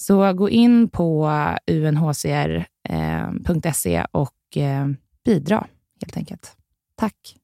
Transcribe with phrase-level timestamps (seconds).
[0.00, 1.30] Så gå in på
[1.66, 2.84] unhcr.se
[3.96, 4.86] eh, och eh,
[5.24, 5.66] bidra
[6.00, 6.56] helt enkelt.
[6.94, 7.38] Tack!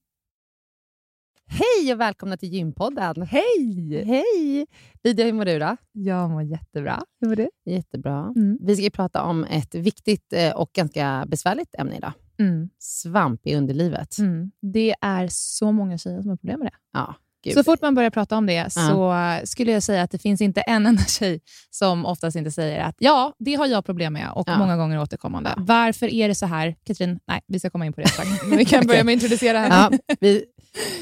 [1.47, 3.23] Hej och välkomna till Gympodden.
[3.23, 4.05] Hej!
[4.05, 4.67] Hej!
[5.03, 5.77] Lydia, hur mår du då?
[5.93, 7.03] Jag mår jättebra.
[7.21, 7.49] Hur mår du?
[7.65, 8.33] Jättebra.
[8.37, 8.59] Mm.
[8.61, 12.12] Vi ska prata om ett viktigt eh, och ganska besvärligt ämne idag.
[12.39, 12.69] Mm.
[12.79, 14.19] Svamp i underlivet.
[14.19, 14.51] Mm.
[14.61, 16.77] Det är så många tjejer som har problem med det.
[16.93, 17.15] Ja.
[17.44, 17.55] Gud.
[17.55, 19.14] Så fort man börjar prata om det så
[19.44, 22.94] skulle jag säga att det finns inte en enda tjej som oftast inte säger att
[22.99, 24.58] ja, det har jag problem med och Ja.
[24.58, 25.52] många gånger återkommande.
[25.56, 25.62] Ja.
[25.67, 26.75] Varför är det så här?
[26.87, 28.29] Katrin, nej, vi ska komma in på det strax.
[28.46, 29.99] Men vi kan börja med att introducera henne.
[30.06, 30.44] Ja, vi,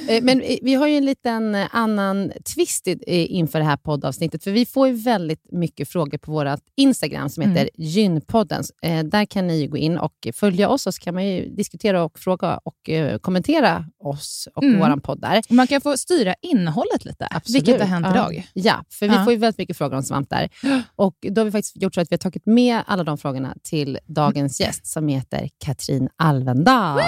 [0.08, 4.44] eh, men vi har ju en liten eh, annan twist inför det här poddavsnittet.
[4.44, 8.64] För vi får ju väldigt mycket frågor på vårt Instagram som heter Gynpodden.
[8.82, 12.04] Eh, Där kan ni gå in och följa oss och så kan man ju diskutera
[12.04, 12.90] och fråga och
[13.20, 14.80] kommentera oss och Mm.
[14.80, 15.42] våran podd där.
[15.48, 18.12] Man kan få styra innehållet lite, vilket har hänt ja.
[18.12, 18.46] idag.
[18.52, 19.24] Ja, för vi Ja.
[19.24, 20.48] får ju väldigt mycket frågor om svamp där.
[20.96, 23.54] Och då har vi faktiskt gjort så att vi har tagit med alla de frågorna
[23.62, 27.00] till dagens gäst som heter Katrin Alvendal.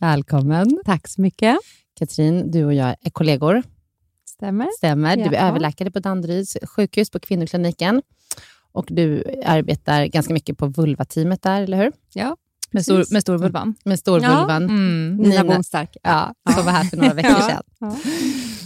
[0.00, 0.80] Välkommen.
[0.84, 1.56] Tack så mycket.
[1.98, 3.62] Katrin, du och jag är kollegor.
[4.28, 4.68] Stämmer.
[4.78, 5.16] Stämmer.
[5.16, 5.48] Du är Ja.
[5.48, 8.02] överläkare på Danderyds sjukhus på kvinnokliniken.
[8.72, 11.92] Och du arbetar ganska mycket på vulvateamet där, eller hur?
[12.12, 12.36] Ja,
[12.70, 13.12] Med, stor, Precis.
[13.12, 13.74] med storvulvan.
[13.84, 14.62] Med storvulvan.
[14.62, 15.16] Mm.
[15.16, 15.96] Nina Nina- Bomstark.
[16.02, 17.48] Ja, som var här för några veckor Ja.
[17.48, 17.62] sedan.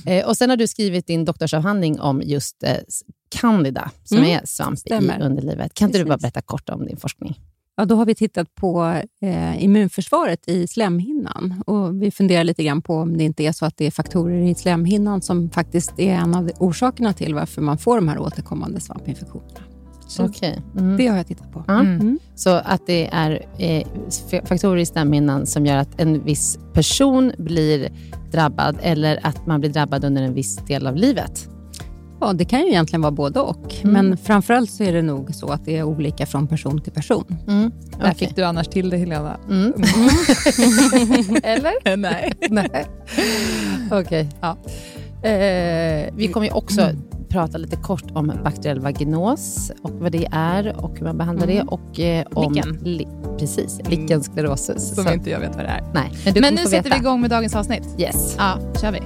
[0.04, 0.12] Ja.
[0.12, 2.76] Eh, och Sen har du skrivit din doktorsavhandling om just eh,
[3.40, 5.18] candida, som Mm, är svamp stämmer.
[5.18, 5.74] i underlivet.
[5.74, 6.22] Kan inte du bara Precis.
[6.22, 7.38] berätta kort om din forskning?
[7.76, 11.62] Ja, då har vi tittat på eh, immunförsvaret i slemhinnan.
[11.66, 14.42] Och vi funderar lite grann på om det inte är så att det är faktorer
[14.50, 18.80] i slemhinnan som faktiskt är en av orsakerna till varför man får de här återkommande
[18.80, 19.60] svampinfektionerna.
[20.10, 20.62] Så Okej.
[20.78, 20.96] Mm.
[20.96, 21.64] Det har jag tittat på.
[21.66, 21.80] Ja.
[21.80, 22.18] Mm.
[22.34, 23.86] Så att det är eh,
[24.44, 27.88] faktorer i slemhinnan som gör att en viss person blir
[28.32, 31.48] drabbad eller att man blir drabbad under en viss del av livet.
[32.20, 33.74] Ja, det kan ju egentligen vara både och.
[33.82, 33.92] Mm.
[33.92, 37.36] Men framförallt så är det nog så att det är olika från person till person.
[37.48, 37.70] Mm.
[37.90, 38.14] Där Okej.
[38.14, 39.36] fick du annars till det, Helena.
[39.50, 39.72] Mm.
[41.42, 41.96] Eller?
[41.96, 42.32] Nej.
[42.50, 42.86] Nej.
[43.90, 44.28] Okej.
[44.40, 44.56] Ja.
[45.22, 46.88] Eh, vi kommer ju också
[47.28, 51.62] prata lite kort om bakteriell vaginos och vad det är och hur man behandlar det.
[51.62, 52.78] Och, eh, om Lichen.
[52.82, 53.08] Li,
[53.38, 54.94] precis, lichen sclerosus.
[54.94, 55.84] Som Så- inte jag vet vad det är.
[55.94, 57.88] Nej, men Men nu sätter vi igång med dagens avsnitt.
[57.98, 58.34] Yes.
[58.38, 59.00] Ja, kör vi.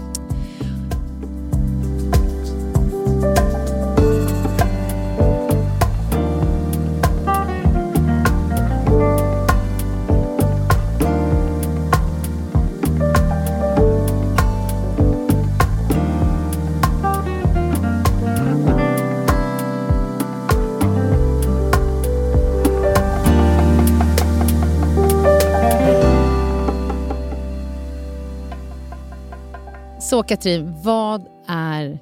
[30.10, 31.98] Så Katrin, vad är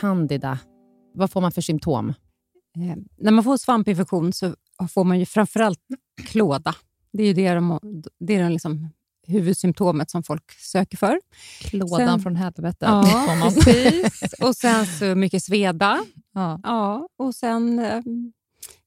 [0.00, 0.58] candida?
[1.14, 2.08] Vad får man för symptom?
[2.76, 4.54] Eh, när man får svampinfektion så
[4.90, 5.80] får man ju framförallt
[6.26, 6.74] klåda.
[7.12, 7.80] Det är ju det, de,
[8.20, 8.88] det är de liksom
[9.26, 11.20] huvudsymptomet som folk söker för.
[11.60, 12.88] Klådan Sen- från helvetet.
[12.88, 14.32] Ja, precis.
[14.42, 16.04] Och sen så mycket sveda.
[16.32, 16.60] Ja.
[16.62, 18.02] Ja, och sen eh,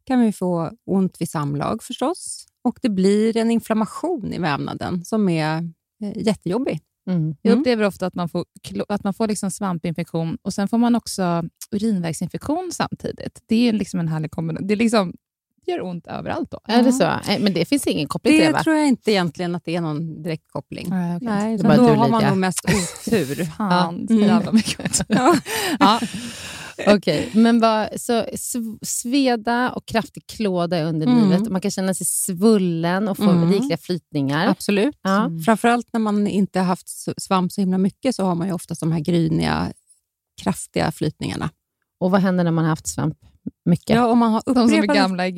[0.04, 2.48] kan vi få ont vid samlag förstås.
[2.62, 5.58] Och det blir en inflammation i vävnaden som är
[6.04, 6.82] eh, jättejobbig.
[7.08, 7.36] Mm.
[7.42, 7.60] Jag Mm.
[7.62, 8.46] upplever ofta att man får,
[8.90, 13.42] att man får liksom svampinfektion och sen får man också urinvägsinfektion samtidigt.
[13.48, 14.68] Det är liksom en härlig kombination.
[14.68, 15.14] Det, är liksom,
[15.66, 16.60] det gör ont överallt då.
[16.68, 17.14] Är det så?
[17.40, 18.64] Men det finns ingen koppling till det, Det va?
[18.64, 20.88] tror jag inte egentligen att det är någon direkt koppling.
[20.90, 21.28] Nej, okej.
[21.28, 23.46] Nej, Det är utan bara då du, har man nog mest otur.
[23.58, 24.16] Fan, Ja.
[24.16, 25.02] så jävla mycket.
[25.08, 25.36] Ja.
[25.80, 26.00] ja.
[26.88, 31.30] Okej, men vad, så sv- sveda och kraftig klåda under Mm.
[31.30, 31.50] livet.
[31.52, 33.52] Man kan känna sig svullen och få Mm.
[33.52, 34.48] rikliga flytningar.
[34.48, 34.96] Absolut.
[35.02, 35.26] Ja.
[35.26, 35.40] Mm.
[35.40, 36.90] Framförallt när man inte har haft
[37.22, 39.74] svamp så himla mycket så har man ju ofta de här gryniga,
[40.42, 41.50] kraftiga flytningarna.
[42.00, 43.18] Och vad händer när man har haft svamp
[43.66, 43.96] mycket?
[43.96, 45.32] Ja, om man har De som är upprepade, gamla i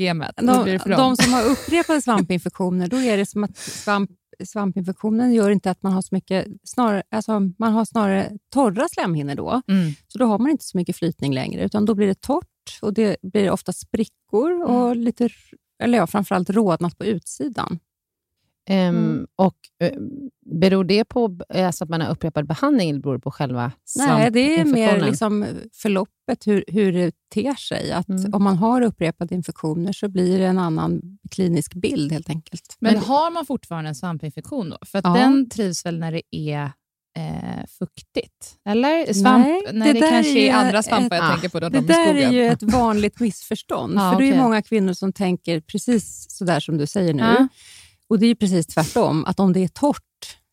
[0.64, 4.10] blir de, de som har upprepade svampinfektioner, då är det som att svamp,
[4.46, 9.36] svampinfektionen gör inte att man har så mycket, snarare, alltså man har snarare torra slemhinnor
[9.36, 9.62] då.
[9.68, 9.92] Mm.
[10.08, 12.94] Så då har man inte så mycket flytning längre, utan då blir det torrt och
[12.94, 15.32] det blir ofta sprickor och lite, r-
[15.84, 17.80] eller ja, framförallt rodnat på utsidan.
[18.72, 19.28] Ehm, Mm.
[19.36, 19.92] och, eh,
[20.46, 23.72] beror det på eh, alltså att man har upprepad behandling eller beror det på själva
[23.98, 27.92] Nej, det är mer liksom förloppet, hur, hur det ter sig.
[27.92, 28.34] Att Mm.
[28.34, 32.76] Om man har upprepade infektioner så blir det en annan klinisk bild helt enkelt.
[32.80, 34.78] Men Men- har man fortfarande en svampinfektion då?
[34.86, 35.14] För att Ja.
[35.14, 36.72] den trivs väl när det är
[37.18, 38.56] eh, fuktigt?
[38.70, 39.14] Eller?
[39.14, 41.60] Svamp, Nej, när det kanske är andra svampar ett- jag ah, tänker på.
[41.60, 43.94] Då, Det de i där är ju ett vanligt missförstånd.
[43.96, 47.24] Ja, för Det är många kvinnor som tänker precis så där som du säger nu.
[47.24, 47.48] Ja.
[48.10, 49.26] Och Det är ju precis tvärtom.
[49.26, 50.04] Att om det är torrt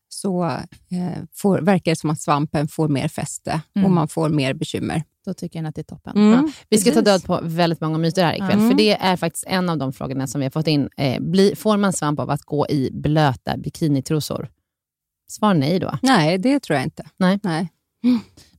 [0.09, 3.85] så eh, får, verkar det som att svampen får mer fäste Mm.
[3.85, 5.03] och man får mer bekymmer.
[5.25, 6.17] Då tycker jag att det är toppen.
[6.33, 7.05] Mm, Vi ska ta precis.
[7.05, 8.69] död på väldigt många myter här ikväll, Mm.
[8.69, 10.89] för det är faktiskt en av de frågorna som vi har fått in.
[10.97, 14.49] Eh, bli, får man svamp av att gå i blöta bikinitrosor?
[15.29, 15.99] Svar nej då.
[16.01, 17.05] Nej, det tror jag inte.
[17.17, 17.39] Nej.
[17.43, 17.69] Nej.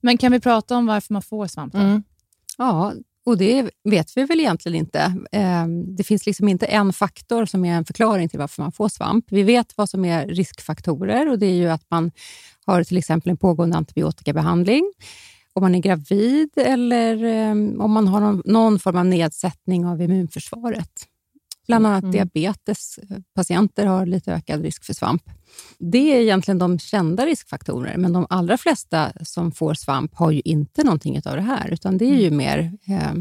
[0.00, 1.74] Men kan vi prata om varför man får svamp?
[1.74, 2.02] Mm.
[2.58, 2.92] Ja,
[3.28, 5.14] och det vet vi väl egentligen inte.
[5.32, 8.88] Ehm, det finns liksom inte en faktor som är en förklaring till varför man får
[8.88, 9.24] svamp.
[9.28, 12.10] Vi vet vad som är riskfaktorer och det är ju att man
[12.66, 14.92] har till exempel en pågående antibiotikabehandling,
[15.52, 20.02] om man är gravid eller ehm, om man har någon, någon form av nedsättning av
[20.02, 20.92] immunförsvaret.
[21.68, 22.12] Bland annat mm.
[22.12, 25.22] diabetespatienter har lite ökad risk för svamp.
[25.78, 30.40] Det är egentligen de kända riskfaktorer, men de allra flesta som får svamp har ju
[30.44, 32.36] inte någonting av det här, utan det är ju mm.
[32.36, 33.12] mer eh,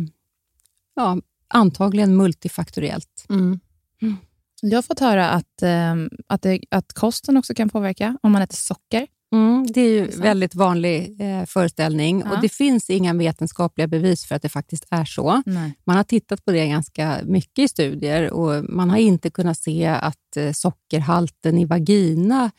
[0.95, 3.25] ja, antagligen multifaktoriellt.
[3.29, 3.59] Mm.
[4.01, 4.17] Mm.
[4.61, 5.95] Jag har fått höra att, eh,
[6.27, 9.07] att, det, att kosten också kan påverka om man äter socker.
[9.31, 12.31] Mm, det är ju en väldigt vanlig eh, föreställning ja.
[12.31, 15.41] och det finns inga vetenskapliga bevis för att det faktiskt är så.
[15.45, 15.73] Nej.
[15.83, 19.85] Man har tittat på det ganska mycket i studier och man har inte kunnat se
[19.85, 22.51] att eh, sockerhalten i vagina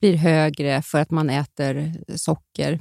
[0.00, 2.80] blir högre för att man äter socker.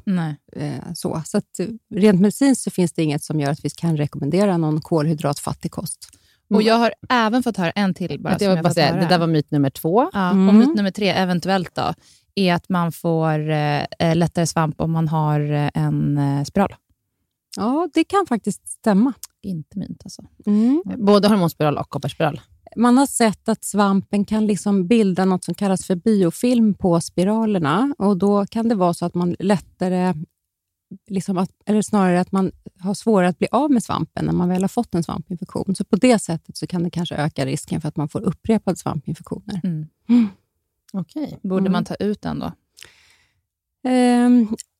[0.55, 3.69] Eh, så så att, eh, rent medicinskt så finns det inget som gör att vi
[3.69, 6.09] kan rekommendera någon kolhydratfattig kost.
[6.49, 8.21] Och Jag har även fått höra en till.
[8.21, 10.09] Bara, jag bara säga, det där var myt nummer två.
[10.13, 10.49] Ja, mm.
[10.49, 11.93] Och myt nummer tre, eventuellt, då,
[12.35, 16.75] är att man får eh, lättare svamp om man har eh, en eh, spiral.
[17.57, 19.13] Ja, det kan faktiskt stämma.
[19.41, 20.23] Inte mynt alltså.
[20.45, 20.83] Mm.
[20.97, 22.41] Både hormonspiral och kopparspiral.
[22.75, 27.95] Man har sett att svampen kan liksom bilda något som kallas för biofilm på spiralerna.
[27.97, 30.13] och Då kan det vara så att man lättare,
[31.09, 34.49] liksom att, eller snarare att man har svårare att bli av med svampen när man
[34.49, 35.75] väl har fått en svampinfektion.
[35.75, 38.77] Så på det sättet så kan det kanske öka risken för att man får upprepade
[38.77, 39.61] svampinfektioner.
[39.63, 39.87] Mm.
[40.09, 40.27] Mm.
[40.95, 41.39] Okej.
[41.43, 41.71] Borde mm.
[41.71, 42.51] man ta ut den då?
[43.89, 44.29] Eh,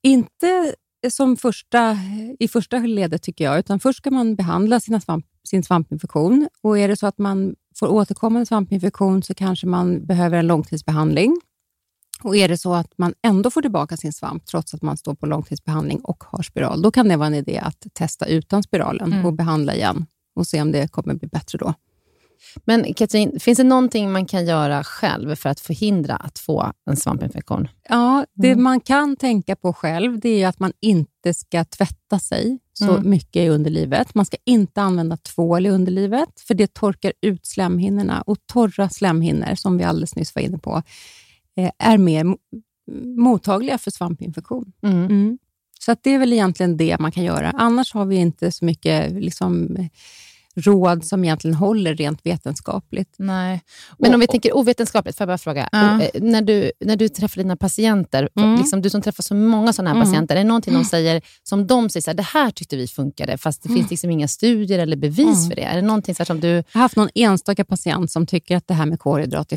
[0.02, 0.74] inte
[1.10, 1.98] som första,
[2.38, 6.48] i första ledet tycker jag, utan först ska man behandla sina svamp, sin svampinfektion.
[6.62, 11.40] Och Är det så att man får återkommande svampinfektion så kanske man behöver en långtidsbehandling.
[12.22, 15.14] Och Är det så att man ändå får tillbaka sin svamp trots att man står
[15.14, 19.12] på långtidsbehandling och har spiral, då kan det vara en idé att testa utan spiralen
[19.12, 19.26] mm.
[19.26, 21.74] och behandla igen och se om det kommer bli bättre då.
[22.64, 26.96] Men Katrin, finns det någonting man kan göra själv för att förhindra att få en
[26.96, 27.68] svampinfektion?
[27.88, 28.62] Ja, det mm.
[28.62, 33.10] man kan tänka på själv det är att man inte ska tvätta sig så mm.
[33.10, 34.14] mycket i underlivet.
[34.14, 38.22] Man ska inte använda tvål i underlivet, för det torkar ut slemhinnorna.
[38.22, 40.82] Och torra slemhinnor, som vi alldeles nyss var inne på,
[41.56, 42.36] eh, är mer
[43.16, 44.72] mottagliga för svampinfektion.
[44.82, 45.04] Mm.
[45.04, 45.38] mm.
[45.80, 47.50] Så att det är väl egentligen det man kan göra.
[47.50, 49.76] Annars har vi inte så mycket liksom,
[50.56, 53.14] råd som egentligen håller rent vetenskapligt.
[53.18, 53.60] Nej.
[53.98, 55.68] Men om vi tänker ovetenskapligt, får jag bara fråga.
[55.72, 56.02] Ja.
[56.02, 58.56] Eh, när, du, när du träffar dina patienter, mm.
[58.56, 60.08] liksom, du som träffar så många sådana här mm.
[60.08, 62.88] patienter, är det någonting de säger som de säger, så här, det här tyckte vi
[62.88, 63.78] funkade, fast det mm.
[63.78, 65.48] finns liksom inga studier eller bevis mm.
[65.48, 65.62] för det?
[65.62, 66.48] Är det någonting så som du...
[66.48, 69.52] Jag har haft någon enstaka patient som tycker att det här med kolhydrat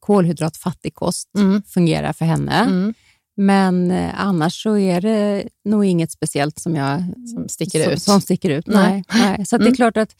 [0.00, 1.62] kolhydratfattig kost mm.
[1.62, 2.92] fungerar för henne.
[3.36, 7.02] Men eh, annars så är det nog inget speciellt som, jag,
[7.34, 8.02] som sticker som, ut.
[8.02, 8.66] Som sticker ut.
[8.66, 9.04] Nej.
[9.14, 9.46] nej.
[9.46, 9.64] Så mm.
[9.64, 9.76] det är mm.
[9.76, 10.10] klart att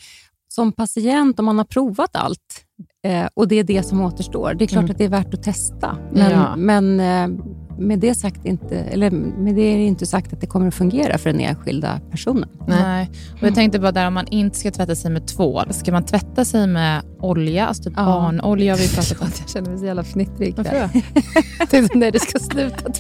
[0.49, 2.65] som patient, om man har provat allt
[3.07, 4.91] eh, och det är det som återstår, det är klart mm.
[4.91, 5.99] att det är värt att testa.
[6.13, 6.57] Men, ja.
[6.57, 7.45] men eh,
[7.79, 11.19] med, det sagt inte, eller med det är inte sagt att det kommer att fungera
[11.19, 12.49] för den enskilda personen.
[12.67, 12.83] Nej.
[12.83, 13.11] Nej.
[13.41, 16.05] Och jag tänkte bara där om man inte ska tvätta sig med tvål, ska man
[16.05, 18.05] tvätta sig med olja, alltså typ ja.
[18.05, 18.77] barnolja?
[18.77, 19.29] Vi pratat om.
[19.41, 20.55] Jag känner mig så jävla fnittrig.
[20.57, 21.89] Varför då?
[21.99, 22.93] när du ska sluta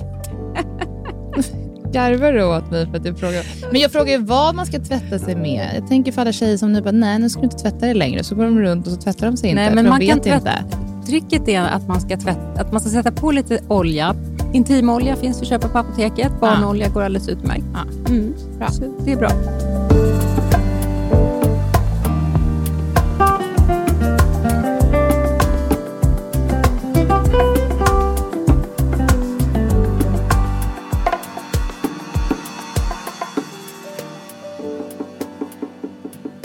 [1.92, 3.45] Garvar du åt mig för att jag frågar?
[3.73, 5.71] Men jag frågar ju vad man ska tvätta sig med.
[5.76, 7.95] Jag tänker för alla tjejer som nu bara, nej nu ska du inte tvätta dig
[7.95, 8.25] längre.
[8.25, 10.06] Så går de runt och så tvättar de sig inte, nej, men för man de
[10.06, 10.64] vet kan inte.
[11.06, 14.14] Tricket är att man, ska tvätta, att man ska sätta på lite olja.
[14.53, 16.41] Intimolja finns att köpa på apoteket.
[16.41, 16.93] Barnolja ja.
[16.93, 17.65] går alldeles utmärkt.
[17.75, 18.11] Ja.
[18.12, 18.35] Mm.
[18.59, 18.71] Bra.
[18.71, 19.31] Så det är bra.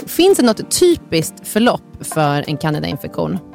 [0.06, 3.51] Finns det något typiskt förlopp för en candidainfektion?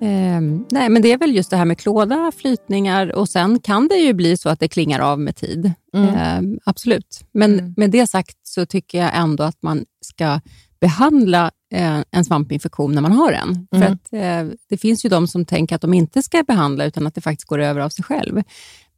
[0.00, 0.40] Eh,
[0.70, 3.96] nej, men det är väl just det här med klåda, flytningar och sen kan det
[3.96, 5.72] ju bli så att det klingar av med tid.
[5.94, 6.14] Mm.
[6.14, 7.24] Eh, absolut.
[7.32, 7.74] Men mm.
[7.76, 10.40] med det sagt så tycker jag ändå att man ska
[10.80, 13.48] behandla eh, en svampinfektion när man har en.
[13.48, 13.66] Mm.
[13.70, 17.06] För att, eh, det finns ju de som tänker att de inte ska behandla utan
[17.06, 18.42] att det faktiskt går över av sig själv.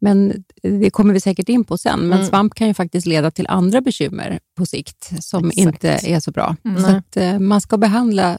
[0.00, 2.00] Men det kommer vi säkert in på sen.
[2.00, 2.26] Men mm.
[2.26, 5.58] svamp kan ju faktiskt leda till andra bekymmer på sikt som Exakt.
[5.58, 6.56] inte är så bra.
[6.64, 6.82] Mm.
[6.82, 8.38] Så att, eh, man ska behandla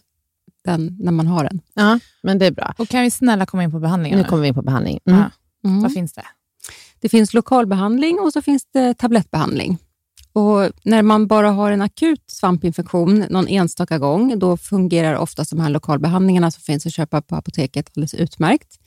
[0.63, 1.61] den när man har den.
[1.73, 2.73] Ja, men det är bra.
[2.77, 4.19] Och kan vi snälla komma in på behandlingen?
[4.19, 4.99] Nu kommer vi in på behandling.
[5.05, 5.19] Mm.
[5.19, 5.31] Ja.
[5.69, 5.81] Mm.
[5.81, 6.25] Vad finns det?
[6.99, 9.77] Det finns lokalbehandling och så finns det tablettbehandling.
[10.33, 15.59] Och när man bara har en akut svampinfektion någon enstaka gång, då fungerar ofta de
[15.59, 18.79] här lokalbehandlingarna som finns att köpa på apoteket alldeles utmärkt.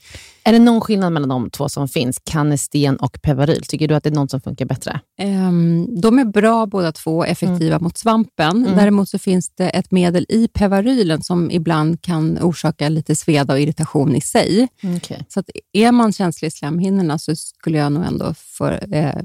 [0.43, 3.61] Är det någon skillnad mellan de två som finns, Canesten och Pevaryl?
[3.61, 4.99] Tycker du att det är någon som funkar bättre?
[5.21, 7.83] Um, de är bra båda två, effektiva mm.
[7.83, 8.65] mot svampen.
[8.65, 8.77] Mm.
[8.77, 13.59] Däremot så finns det ett medel i Pevarylen som ibland kan orsaka lite sveda och
[13.59, 14.67] irritation i sig.
[14.97, 15.17] Okay.
[15.27, 19.21] Så att är man känslig i slemhinnorna så skulle jag nog ändå för, eh,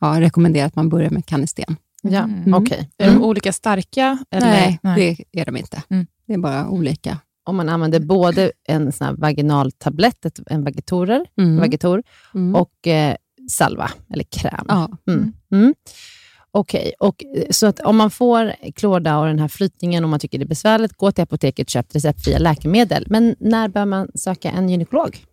[0.00, 1.76] ja, rekommendera att man börjar med Canesten.
[2.02, 2.54] Ja, mm.
[2.54, 2.78] Okay.
[2.78, 3.22] Är de mm.
[3.22, 4.18] olika starka?
[4.30, 4.46] Eller?
[4.46, 5.82] Nej, Nej, det är de inte.
[5.88, 6.06] Mm.
[6.26, 7.18] Det är bara olika.
[7.44, 11.56] Om man använder både en sån här vaginal tablett, en vagitorer, mm.
[11.56, 12.02] vagitor,
[12.34, 12.54] mm.
[12.54, 13.16] och eh,
[13.50, 14.66] salva, eller kräm.
[14.68, 14.90] Ja.
[15.08, 15.32] Mm.
[15.52, 15.74] Mm.
[16.50, 17.46] Okej, okay.
[17.50, 20.48] så att om man får klåda och den här flytningen och man tycker det är
[20.48, 23.06] besvärligt, gå till apoteket och köp receptfria läkemedel.
[23.08, 25.24] Men när bör man söka en gynekolog?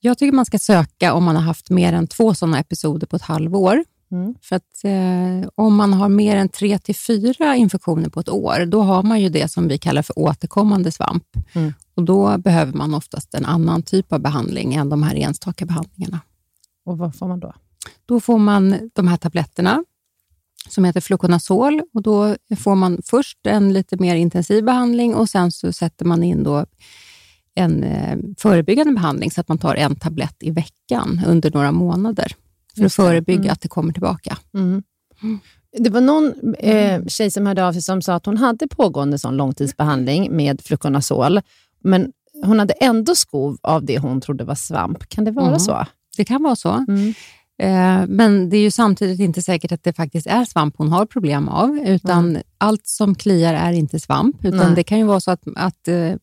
[0.00, 3.16] Jag tycker man ska söka om man har haft mer än två sådana episoder på
[3.16, 3.84] ett halvår.
[4.14, 4.34] Mm.
[4.42, 8.66] För att eh, om man har mer än tre till fyra infektioner på ett år,
[8.66, 11.24] då har man ju det som vi kallar för återkommande svamp.
[11.52, 11.72] Mm.
[11.94, 16.20] Och Då behöver man oftast en annan typ av behandling än de här enstaka behandlingarna.
[16.86, 17.52] Och Vad får man då?
[18.06, 19.84] Då får man de här tabletterna
[20.68, 21.82] som heter Fluconazol.
[21.94, 26.22] Och då får man först en lite mer intensiv behandling och sen så sätter man
[26.22, 26.66] in då
[27.54, 32.32] en eh, förebyggande behandling så att man tar en tablett i veckan under några månader
[32.76, 33.52] för att förebygga mm.
[33.52, 34.38] att det kommer tillbaka.
[34.54, 34.82] Mm.
[35.78, 39.18] Det var någon eh, tjej som hörde av sig som sa att hon hade pågående
[39.18, 41.40] sån långtidsbehandling med Fluconazol,
[41.84, 42.12] men
[42.44, 45.08] hon hade ändå skov av det hon trodde var svamp.
[45.08, 45.60] Kan det vara mm.
[45.60, 45.86] så?
[46.16, 46.84] Det kan vara så.
[47.62, 51.06] Eh, men det är ju samtidigt inte säkert att det faktiskt är svamp hon har
[51.06, 52.42] problem av, utan mm.
[52.58, 54.44] allt som kliar är inte svamp.
[54.44, 54.74] Utan Nej.
[54.76, 56.14] Det kan ju vara så att, att uh,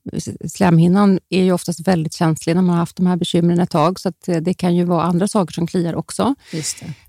[0.48, 4.00] slemhinnan är ju oftast väldigt känslig när man har haft de här bekymren ett tag,
[4.00, 6.36] så uh, det kan ju vara andra saker som kliar också.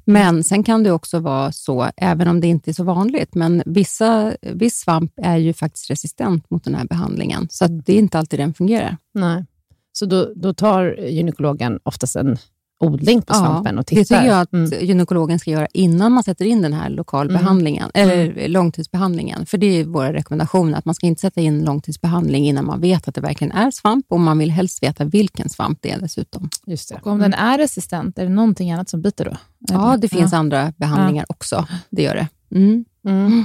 [0.04, 3.62] Men sen kan det också vara så, även om det inte är så vanligt, men
[3.66, 8.18] vissa, viss svamp är ju faktiskt resistent mot den här behandlingen, så det är inte
[8.18, 8.96] alltid den fungerar.
[9.14, 9.44] Nej.
[9.92, 12.38] Så då, då tar gynekologen oftast en
[12.82, 14.00] odling på svampen ja, och tittar.
[14.00, 14.86] Det tycker jag att mm.
[14.86, 18.10] gynekologen ska göra innan man sätter in den här lokalbehandlingen, mm.
[18.10, 18.50] eller mm.
[18.50, 19.46] långtidsbehandlingen.
[19.46, 23.08] För det är våra rekommendationer, att man ska inte sätta in långtidsbehandling innan man vet
[23.08, 26.48] att det verkligen är svamp och man vill helst veta vilken svamp det är dessutom.
[26.66, 26.94] Just det.
[26.94, 29.36] Och om den är resistent, är det någonting annat som biter då?
[29.58, 30.38] Ja, det finns ja.
[30.38, 31.34] andra behandlingar ja.
[31.34, 31.66] också.
[31.90, 32.28] Det gör det.
[32.58, 32.84] Mm.
[33.08, 33.44] Mm.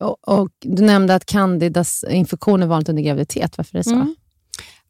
[0.00, 3.58] Och, och, Du nämnde att candidas infektion är vanligt under graviditet.
[3.58, 4.14] Varför är det så?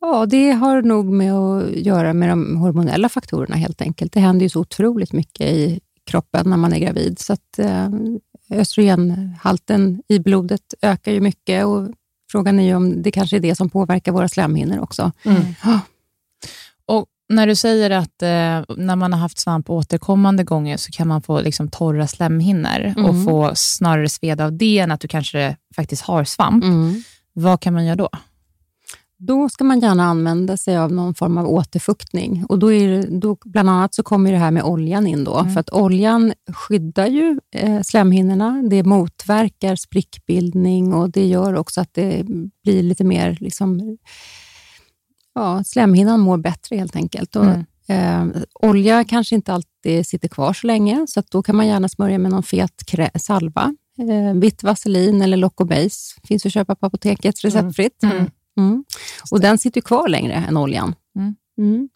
[0.00, 4.12] Ja, det har nog med att göra med de hormonella faktorerna helt enkelt.
[4.12, 7.88] Det händer ju så otroligt mycket i kroppen när man är gravid, så att eh,
[8.50, 11.88] östrogenhalten i blodet ökar ju mycket och
[12.30, 15.12] frågan är ju om det kanske är det som påverkar våra slemhinnor också.
[15.24, 15.44] Mm.
[16.86, 21.08] Och när du säger att eh, när man har haft svamp återkommande gånger så kan
[21.08, 23.04] man få liksom, torra slemhinnor mm.
[23.04, 26.64] och få snarare sveda av det än att du kanske faktiskt har svamp.
[26.64, 27.02] Mm.
[27.32, 28.08] Vad kan man göra då?
[29.18, 32.44] Då ska man gärna använda sig av någon form av återfuktning.
[32.48, 35.24] Och då är det, då, bland annat så kommer det här med oljan in.
[35.24, 35.52] då, mm.
[35.52, 38.62] För att oljan skyddar ju eh, slemhinnorna.
[38.70, 42.26] Det motverkar sprickbildning och det gör också att det
[42.64, 43.38] blir lite mer...
[43.40, 43.98] Liksom,
[45.34, 47.36] ja, slemhinnan mår bättre helt enkelt.
[47.36, 48.32] Och, mm.
[48.32, 52.18] eh, olja kanske inte alltid sitter kvar så länge, så då kan man gärna smörja
[52.18, 52.82] med någon fet
[53.18, 53.74] salva.
[53.98, 58.02] Eh, vitt vaselin eller Loco Base finns att köpa på apoteket receptfritt.
[58.02, 58.16] Mm.
[58.16, 58.30] mm.
[58.56, 58.84] Mm.
[59.30, 60.94] Och den sitter kvar längre än oljan.
[61.16, 61.34] Mm.
[61.58, 61.88] Mm.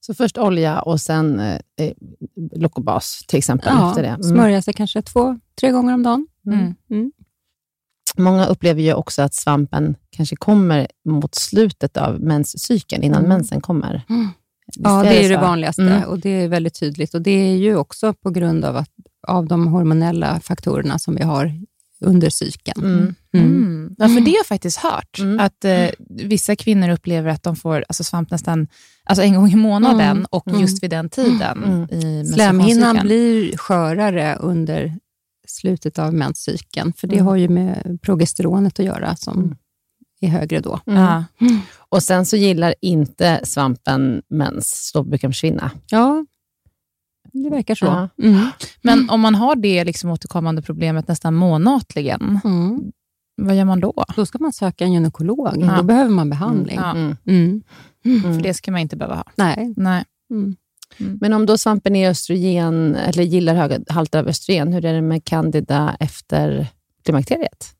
[0.00, 1.92] Så först olja och sen eh, eh
[2.52, 3.72] Locobas till exempel.
[3.72, 4.08] Ja, efter det.
[4.08, 4.22] Mm.
[4.22, 6.26] Smörja sig kanske två, tre gånger om dagen.
[6.46, 6.74] Mm.
[6.90, 7.12] Mm.
[8.16, 14.02] Många upplever ju också att svampen kanske kommer mot slutet av menscykeln, innan mensen kommer.
[14.66, 17.14] Ja, det är det, det vanligaste och det är väldigt tydligt.
[17.14, 18.90] Och Det är ju också på grund av, att,
[19.28, 21.52] av de hormonella faktorerna som vi har
[22.04, 22.84] under cykeln.
[22.84, 23.14] Mm.
[23.34, 23.46] Mm.
[23.46, 23.94] mm.
[23.98, 25.40] Ja, för det har jag faktiskt hört, mm.
[25.40, 28.66] att eh, vissa kvinnor upplever att de får alltså, svamp nästan
[29.04, 30.26] alltså, en gång i månaden mm.
[30.30, 31.88] och just vid den tiden.
[31.90, 34.98] I Slemhinnan blir skörare under
[35.46, 39.56] slutet av menscykeln, för det har ju med progesteronet att göra som
[40.20, 40.80] är högre då.
[40.84, 41.24] Ja.
[41.88, 45.70] Och sen så gillar inte svampen mens, då brukar de försvinna.
[45.90, 46.24] Ja,
[47.42, 47.84] det verkar så.
[47.84, 48.08] Ja.
[48.22, 48.46] Mm.
[48.82, 52.92] Men om man har det liksom återkommande problemet nästan månatligen, mm.
[53.36, 54.04] vad gör man då?
[54.16, 55.56] Då ska man söka en gynekolog.
[55.56, 55.76] Ja.
[55.76, 56.78] Då behöver man behandling.
[56.78, 57.16] Mm.
[57.26, 57.62] Mm.
[58.04, 59.24] För det ska man inte behöva ha.
[59.36, 59.74] Nej.
[59.76, 60.04] Nej.
[60.30, 60.56] Mm.
[61.20, 65.02] Men om då svampen är östrogen, eller gillar höga halter av östrogen, hur är det
[65.02, 66.66] med candida efter
[67.04, 67.74] klimakteriet?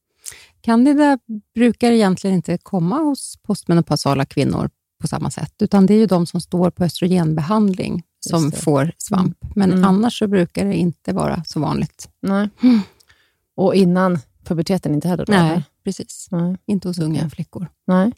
[0.61, 1.19] Candida
[1.55, 6.27] brukar egentligen inte komma hos postmenopausala kvinnor på samma sätt, utan det är ju de
[6.27, 9.37] som står på östrogenbehandling som får svamp.
[9.55, 9.85] Men Mm.
[9.85, 12.09] annars så brukar det inte vara så vanligt.
[12.23, 12.49] Nej.
[12.63, 12.81] Mm.
[13.57, 15.27] Och innan puberteten inte heller?
[15.27, 15.63] Då, Nej, eller?
[15.85, 16.29] precis.
[16.31, 16.57] Nej.
[16.67, 17.67] Inte hos unga flickor.
[17.87, 18.13] Nej.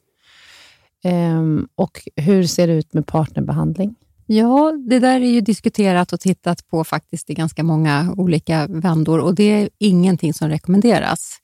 [1.04, 3.94] Ehm, och hur ser det ut med partnerbehandling?
[4.26, 9.18] Ja, det där är ju diskuterat och tittat på faktiskt i ganska många olika vändor
[9.18, 11.40] och det är ingenting som rekommenderas.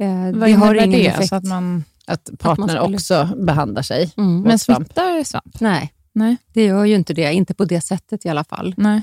[0.00, 1.06] Eh, Vad det har ingen det?
[1.06, 1.28] effekt.
[1.28, 4.12] Så att man, Att partner skulle- också behandlar sig?
[4.16, 4.42] Mm.
[4.42, 4.86] men svamp.
[4.88, 5.60] smittar svamp?
[5.60, 6.36] Nej, Nej.
[6.52, 7.32] det gör ju inte det.
[7.32, 8.74] Inte på det sättet i alla fall.
[8.76, 9.02] Nej.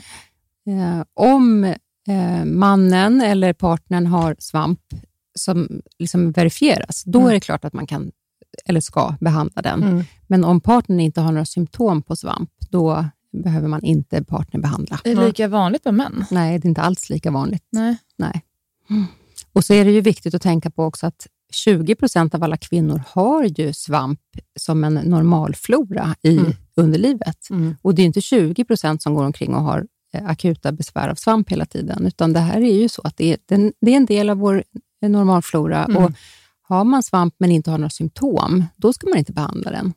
[0.68, 1.64] Eh, om
[2.10, 4.80] eh, mannen eller partnern har svamp
[5.40, 7.30] som liksom verifieras, då Mm.
[7.30, 8.12] är det klart att man kan
[8.66, 9.84] eller ska behandla den.
[9.84, 10.04] Mm.
[10.28, 13.06] Men om partnern inte har några symptom på svamp, då
[13.44, 15.00] behöver man inte partnerbehandla.
[15.04, 16.26] Det är lika vanligt med män?
[16.32, 17.64] Nej, det är inte alls lika vanligt.
[17.72, 17.98] Nej.
[18.18, 18.42] Nej.
[19.54, 22.58] Och så är det ju viktigt att tänka på också att 20 procent av alla
[22.58, 24.20] kvinnor har ju svamp
[24.60, 26.54] som en normalflora i Mm.
[26.76, 27.50] underlivet.
[27.50, 27.76] Mm.
[27.82, 31.16] Och det är inte 20 procent som går omkring och har eh, akuta besvär av
[31.16, 33.38] svamp hela tiden, utan det här är ju så att det är,
[33.82, 34.64] det är en del av vår
[35.04, 35.86] eh, normalflora.
[35.86, 36.04] Mm.
[36.04, 36.12] Och
[36.62, 39.94] har man svamp men inte har några symptom, då ska man inte behandla den.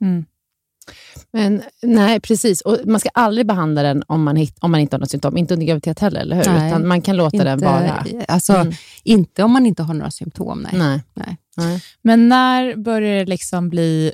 [1.32, 2.60] Men, nej, precis.
[2.60, 5.36] Och man ska aldrig behandla den om man, hit, om man inte har något symptom.
[5.36, 6.44] Inte under graviditet heller, eller hur?
[6.52, 6.68] Nej.
[6.68, 8.04] Utan man kan låta den vara.
[8.28, 8.72] Alltså, Mm.
[9.04, 10.72] Inte om man inte har några symptom, nej.
[10.78, 11.02] Nej.
[11.14, 11.36] Nej.
[11.56, 11.82] Nej.
[12.02, 14.12] Men när börjar det liksom bli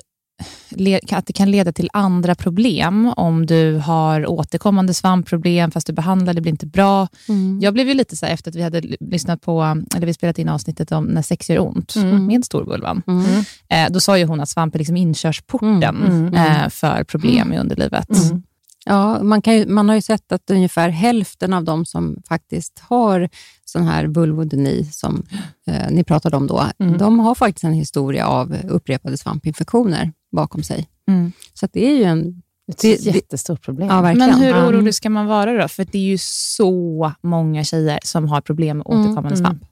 [1.11, 6.33] att det kan leda till andra problem om du har återkommande svampproblem fast du behandlar
[6.33, 7.07] det blir inte bra.
[7.29, 7.59] Mm.
[7.61, 10.39] Jag blev ju lite så här efter att vi hade lyssnat på, eller vi spelat
[10.39, 12.25] in avsnittet om när sex gör ont Mm.
[12.25, 13.01] med storvulvan.
[13.07, 13.25] Mm.
[13.69, 17.53] Eh, då sa ju hon att svamp är liksom inkörsporten Mm, mm, eh, för problem
[17.53, 18.09] i underlivet.
[18.29, 18.43] Mm.
[18.85, 22.79] Ja, man, kan ju, man har ju sett att ungefär hälften av de som faktiskt
[22.79, 23.29] har
[23.65, 25.23] sån här vulvodyni, som
[25.67, 26.97] eh, ni pratade om då, Mm.
[26.97, 30.87] de har faktiskt en historia av upprepade svampinfektioner bakom sig.
[31.07, 31.31] Mm.
[31.53, 32.41] Så att det är ju en...
[32.71, 33.87] Ett Det- jättestort problem.
[33.87, 34.01] Ja.
[34.01, 35.67] Men hur orolig ska man vara då?
[35.67, 39.45] För det är ju så många tjejer som har problem med Mm, återkommande mm.
[39.45, 39.63] svamp.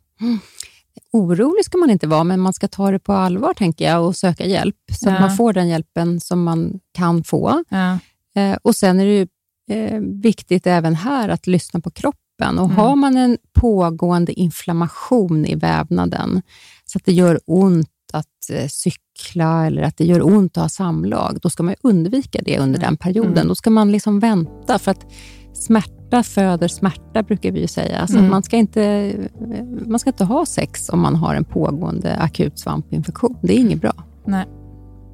[1.11, 4.15] Orolig ska man inte vara, men man ska ta det på allvar tänker jag och
[4.15, 5.13] söka hjälp, så Ja.
[5.15, 7.63] att man får den hjälpen som man kan få.
[7.69, 7.97] Ja.
[8.41, 9.27] Eh, och Sen är det ju
[9.71, 12.59] eh, viktigt även här att lyssna på kroppen.
[12.59, 12.77] Och Mm.
[12.77, 16.41] Har man en pågående inflammation i vävnaden,
[16.85, 20.69] så att det gör ont att eh, cykla eller att det gör ont att ha
[20.69, 23.33] samlag, då ska man undvika det under den perioden.
[23.33, 23.47] Mm.
[23.47, 25.05] Då ska man liksom vänta, för att
[25.53, 28.07] smärta föder smärta, brukar vi ju säga.
[28.07, 28.25] Så Mm.
[28.25, 32.15] att man, ska inte, eh, man ska inte ha sex om man har en pågående
[32.17, 33.37] akut svampinfektion.
[33.41, 33.93] Det är inget bra.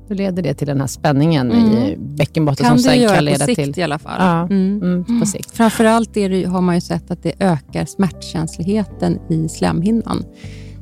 [0.08, 2.16] Då leder det till den här spänningen i Mm.
[2.16, 3.80] bäckenbotten kan som sen göra kan leda på sikt till...
[3.80, 4.16] i alla fall.
[4.20, 4.42] Ja.
[4.42, 4.82] Mm.
[4.84, 5.52] Mm, på sikt.
[5.52, 10.24] Framförallt är det, har man ju sett att det ökar smärtkänsligheten i slemhinnan.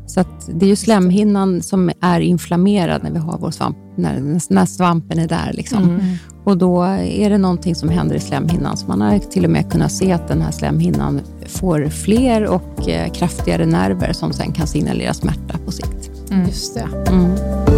[0.10, 4.66] Så det är ju slemhinnan som är inflammerad när vi har vår svamp, när, när
[4.66, 5.52] svampen är där.
[5.54, 5.84] Liksom.
[5.84, 6.02] Mm.
[6.44, 8.78] Och då är det någonting som händer i slemhinnan.
[8.78, 12.90] Så man har till och med kunnat se att den här slemhinnan får fler och
[12.90, 16.12] eh, kraftigare nerver som sen kan signalera smärta på sikt.
[16.48, 17.12] Just det.
[17.12, 17.69] Mm.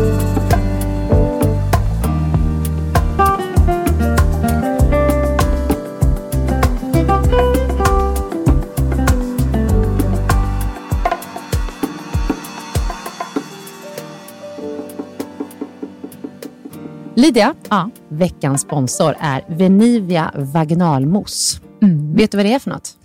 [17.22, 17.90] Lydia, Ja.
[18.10, 21.60] veckans sponsor är Venivia vaginalmousse.
[21.82, 22.16] Mm.
[22.16, 22.98] Vet du vad det är för något?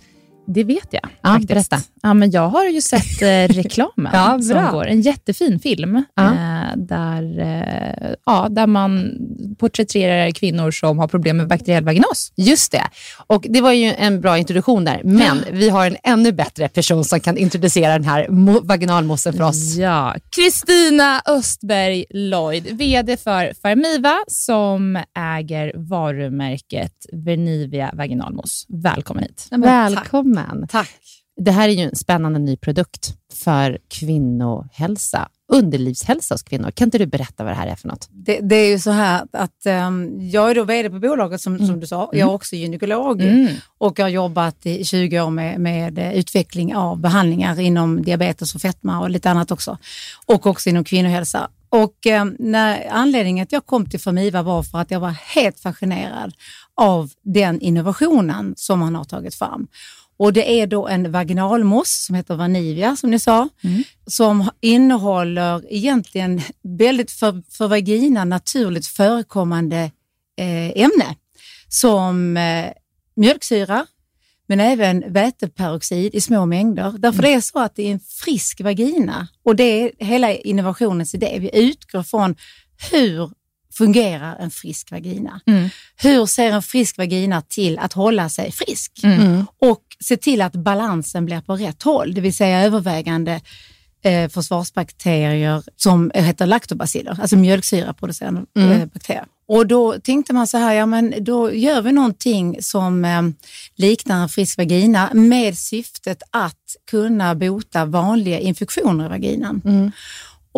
[0.47, 1.01] Det vet jag.
[1.21, 1.47] Ja, faktiskt.
[1.47, 1.77] berätta.
[2.01, 4.87] Ja, men jag har ju sett eh, reklamen Ja, som går.
[4.87, 6.25] En jättefin film Ja.
[6.25, 9.11] eh, där, eh, ja, där man
[9.59, 12.31] porträtterar kvinnor som har problem med bakteriell vaginos.
[12.35, 12.83] Just det.
[13.27, 17.03] Och Det var ju en bra introduktion där, men vi har en ännu bättre person
[17.05, 19.75] som kan introducera den här mo- vaginalmoussen för oss.
[19.75, 24.99] Ja, Kristina Östberg Lloyd, VD för Farmiva som
[25.37, 28.65] äger varumärket Vernivia vaginalmousse.
[28.69, 29.47] Välkommen hit.
[29.51, 30.36] Välkommen.
[30.69, 30.89] Tack.
[31.41, 36.71] Det här är ju en spännande ny produkt för kvinnohälsa, underlivshälsa hos kvinnor.
[36.71, 38.07] Kan inte du berätta vad det här är för något?
[38.11, 41.67] Det, det är ju så här att ehm, jag är då vd på bolaget som,
[41.67, 42.09] som du sa.
[42.13, 43.53] Jag är också gynekolog Mm.
[43.77, 48.55] och jag har jobbat i 20 år med, med eh, utveckling av behandlingar inom diabetes
[48.55, 49.77] och fetma och lite annat också.
[50.25, 51.49] Och också inom kvinnohälsa.
[51.69, 55.59] Och eh, när anledningen att jag kom till Formiva var för att jag var helt
[55.59, 56.33] fascinerad
[56.75, 59.67] av den innovationen som man har tagit fram.
[60.17, 63.49] Och det är då en vaginalmousse som heter Vanivia som ni sa,
[64.07, 69.91] som innehåller egentligen väldigt för, för vagina naturligt förekommande
[70.37, 71.15] eh, ämne
[71.67, 72.71] som eh,
[73.15, 73.85] mjölksyra,
[74.47, 76.95] men även väteperoxid i små mängder.
[76.97, 81.15] Därför det är så att det är en frisk vagina och det är hela innovationens
[81.15, 81.37] idé.
[81.39, 82.35] Vi utgår från
[82.91, 83.31] hur
[83.77, 85.41] fungerar en frisk vagina?
[85.47, 85.69] Mm.
[85.95, 88.91] Hur ser en frisk vagina till att hålla sig frisk?
[89.03, 89.45] Mm.
[89.61, 93.41] Och se till att balansen blir på rätt håll, det vill säga övervägande
[94.01, 99.25] eh, försvarsbakterier som heter laktobaciller, alltså mjölksyraproducerande eh, bakterier.
[99.47, 103.21] Och då tänkte man så här, ja men då gör vi någonting som eh,
[103.75, 109.91] liknar en frisk vagina med syftet att kunna bota vanliga infektioner i vaginan.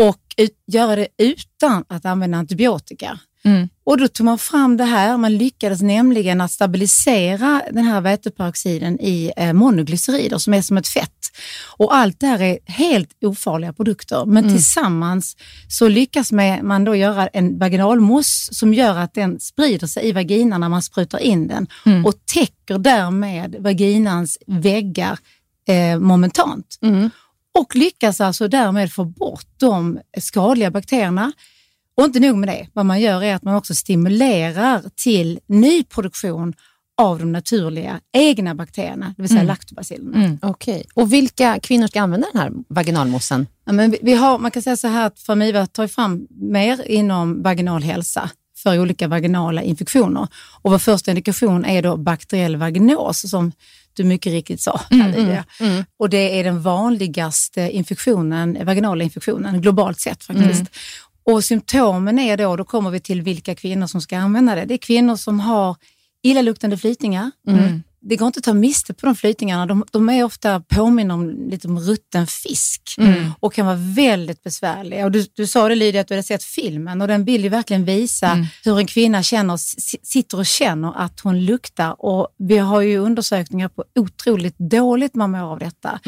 [0.08, 3.20] Och göra det utan att använda antibiotika.
[3.44, 3.70] Mm.
[3.84, 9.00] Och då tog man fram det här, man lyckades nämligen att stabilisera den här väteperoxiden
[9.00, 11.12] i eh, monoglycerider som är som ett fett.
[11.78, 16.32] Och allt det här är helt ofarliga produkter, men tillsammans så lyckas
[16.62, 20.82] man då göra en vaginalmousse som gör att den sprider sig i vaginan när man
[20.82, 21.68] sprutar in den
[22.06, 25.20] och täcker därmed vaginans väggar
[25.68, 26.78] eh, momentant
[27.60, 31.32] och lyckas alltså därmed få bort de skadliga bakterierna.
[31.96, 35.84] Och inte nog med det, vad man gör är att man också stimulerar till ny
[35.84, 36.54] produktion
[36.98, 40.18] av de naturliga egna bakterierna, det vill säga laktobacillerna.
[40.18, 40.40] Mm.
[40.42, 40.86] Okej.
[40.94, 43.48] Och vilka kvinnor ska använda den här vaginalmossen?
[43.66, 46.92] Ja, men vi, vi har, man kan säga så här att Famiva tar fram mer
[46.92, 48.30] inom vaginal hälsa
[48.64, 50.28] för olika vaginala infektioner.
[50.62, 53.52] Och vår första indikation är då bakteriell vaginos som
[53.94, 54.82] du mycket riktigt sa.
[55.16, 55.46] Lydia.
[55.98, 60.64] Och det är den vanligaste infektionen, vaginala infektionen globalt sett faktiskt.
[61.24, 64.66] Och symptomen är då, då kommer vi till vilka kvinnor som ska använda det.
[64.66, 65.76] Det är kvinnor som har
[66.24, 67.32] illaluktande flytningar.
[68.02, 69.66] Det går inte att ta miste på de flytningarna.
[69.66, 72.96] De, de är ofta påminner om lite om rutten fisk
[73.40, 75.06] och kan vara väldigt besvärliga.
[75.06, 77.50] Och du, du sa det Lydia, att du hade sett filmen och den vill ju
[77.50, 79.58] verkligen visa hur en kvinna känner,
[80.08, 82.06] sitter och känner att hon luktar.
[82.06, 86.00] Och vi har ju undersökningar på otroligt dåligt man mår av detta.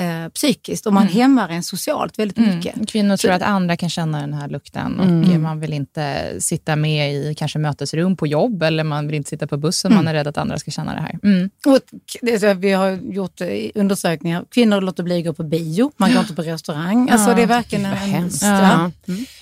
[0.00, 2.88] Eh, psykiskt och man hämmar en socialt väldigt mycket.
[2.88, 7.14] Kvinnor tror att andra kan känna den här lukten och man vill inte sitta med
[7.14, 10.26] i kanske mötesrum på jobb eller man vill inte sitta på bussen, man är rädd
[10.26, 11.18] att andra ska känna det här.
[11.22, 11.50] Mm.
[11.66, 11.78] Och
[12.22, 14.44] det, vi har gjort eh, undersökningar.
[14.50, 17.10] Kvinnor låter bli att gå på bio, man går inte på restaurang.
[17.10, 18.42] Alltså, det är verkligen en, hemskt.
[18.42, 18.90] Ja.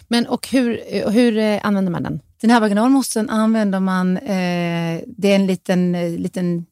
[0.09, 2.21] Men och hur, hur eh, använder man den?
[2.41, 6.67] Den här vaginalmossen använder man, eh, det är en liten, eh, liten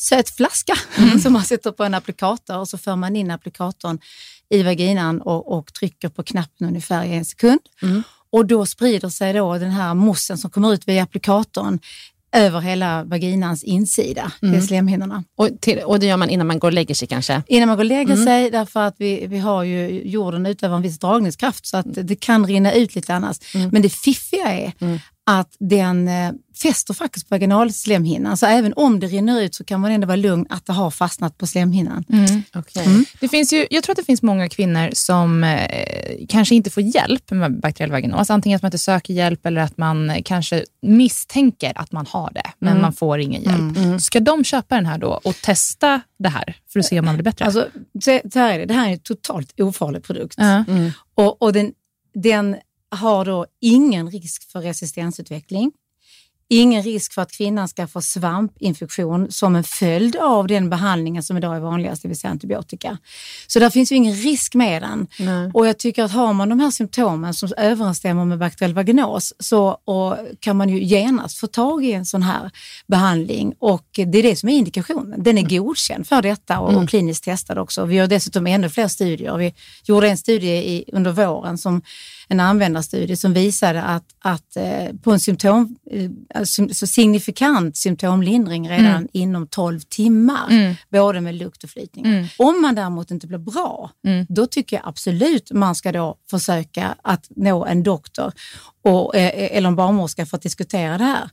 [0.00, 0.74] söt flaska
[1.22, 3.98] som man sätter på en applikator och så för man in applikatorn
[4.50, 7.60] i vaginan och, och trycker på knappen ungefär i en sekund.
[8.32, 11.78] Och då sprider sig då den här mossen som kommer ut via applikatorn
[12.32, 15.24] över hela vaginans insida, det är slemhinnorna.
[15.36, 17.42] Och, till, och det gör man innan man går och lägger sig kanske?
[17.46, 20.82] Innan man går och lägger sig, därför att vi, vi har ju, jorden utövar en
[20.82, 23.36] viss dragningskraft så att det kan rinna ut lite annars.
[23.72, 24.72] Men det fiffiga är
[25.26, 28.36] att den eh, fäster faktiskt på vaginalslemhinnan.
[28.36, 30.90] Så även om det rinner ut så kan man ändå vara lugn att det har
[30.90, 32.04] fastnat på slemhinnan.
[32.54, 33.04] Okej.
[33.20, 36.82] Det finns ju, jag tror att det finns många kvinnor som eh, kanske inte får
[36.82, 38.30] hjälp med bakteriell vaginos.
[38.30, 42.50] Antingen att man inte söker hjälp eller att man kanske misstänker att man har det,
[42.58, 44.02] men man får ingen hjälp.
[44.02, 47.14] Ska de köpa den här då och testa det här för att se om man
[47.14, 47.44] blir bättre?
[47.44, 47.68] Alltså,
[48.00, 50.34] så, så här är det, det här är en totalt ofarlig produkt.
[50.38, 50.64] Ja.
[51.14, 51.72] Och, och den,
[52.14, 52.56] den
[52.90, 55.72] har då ingen risk för resistensutveckling.
[56.52, 61.36] Ingen risk för att kvinnan ska få svampinfektion som en följd av den behandlingen som
[61.36, 62.98] idag är vanligast, det vill säga antibiotika.
[63.46, 65.06] Så där finns ju ingen risk med den.
[65.54, 69.78] Och jag tycker att har man de här symptomen som överensstämmer med bakteriell vaginos så
[70.40, 72.50] kan man ju genast få tag i en sån här
[72.86, 75.22] behandling och det är det som är indikationen.
[75.22, 77.84] Den är godkänd för detta och, och kliniskt testad också.
[77.84, 79.36] Vi gör dessutom ännu fler studier.
[79.36, 81.82] Vi gjorde en studie i, under våren som
[82.30, 88.70] en användarstudie som visade att, att eh, på en symptom, eh, alltså så signifikant symptomlindring
[88.70, 92.28] redan inom 12 timmar, både med lukt och flytning.
[92.38, 93.90] Om man däremot inte blir bra,
[94.28, 98.32] då tycker jag absolut man ska då försöka att nå en doktor
[98.82, 101.30] och, eh, eller en barnmorska för att diskutera det här.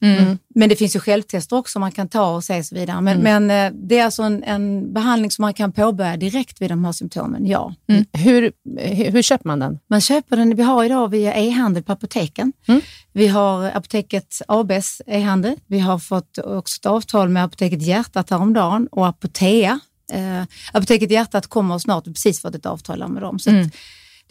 [0.55, 3.01] Men det finns ju självtester också man kan ta och se och så vidare.
[3.01, 6.71] Men, men eh, det är alltså en, en behandling som man kan påbörja direkt vid
[6.71, 7.73] de här symptomen, ja.
[8.13, 9.79] Hur, hur, hur köper man den?
[9.89, 12.53] Man köper den, vi har idag via e-handel på apoteken.
[13.13, 15.55] Vi har Apoteket ABs e-handel.
[15.67, 19.79] Vi har fått också ett avtal med Apoteket Hjärtat häromdagen och Apotea.
[20.13, 23.39] Eh, Apoteket Hjärtat kommer snart, vi har precis fått ett avtal med dem.
[23.39, 23.73] Så att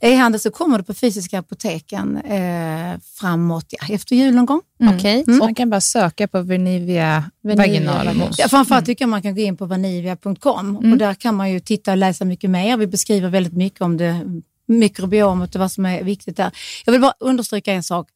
[0.03, 4.61] E-handel så kommer det på fysiska apoteken eh, framåt, ja, efter jul någon gång.
[4.97, 5.25] Okej.
[5.25, 8.39] Så man kan bara söka på Vernivia vaginalmos.
[8.39, 11.61] Ja, framförallt tycker jag man kan gå in på vanivia.com och där kan man ju
[11.61, 12.77] titta och läsa mycket mer.
[12.77, 14.21] Vi beskriver väldigt mycket om det
[14.67, 16.51] mikrobiomet och vad som är viktigt där.
[16.85, 18.09] Jag vill bara understryka en sak.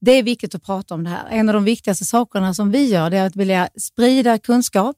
[0.00, 1.28] Det är viktigt att prata om det här.
[1.30, 4.96] En av de viktigaste sakerna som vi gör är att vilja sprida kunskap.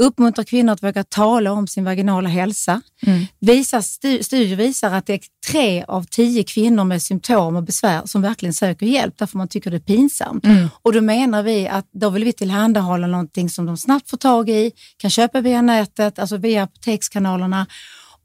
[0.00, 2.82] uppmuntrar kvinnor att våga tala om sin vaginala hälsa.
[3.06, 3.26] Mm.
[3.40, 5.20] Visar, stu, studier visar att det är
[5.52, 9.70] tre av tio kvinnor med symptom och besvär som verkligen söker hjälp därför man tycker
[9.70, 10.44] det är pinsamt.
[10.44, 10.68] Mm.
[10.82, 14.48] Och då menar vi att då vill vi tillhandahålla någonting som de snabbt får tag
[14.48, 17.66] i, kan köpa via nätet, alltså via apotekskanalerna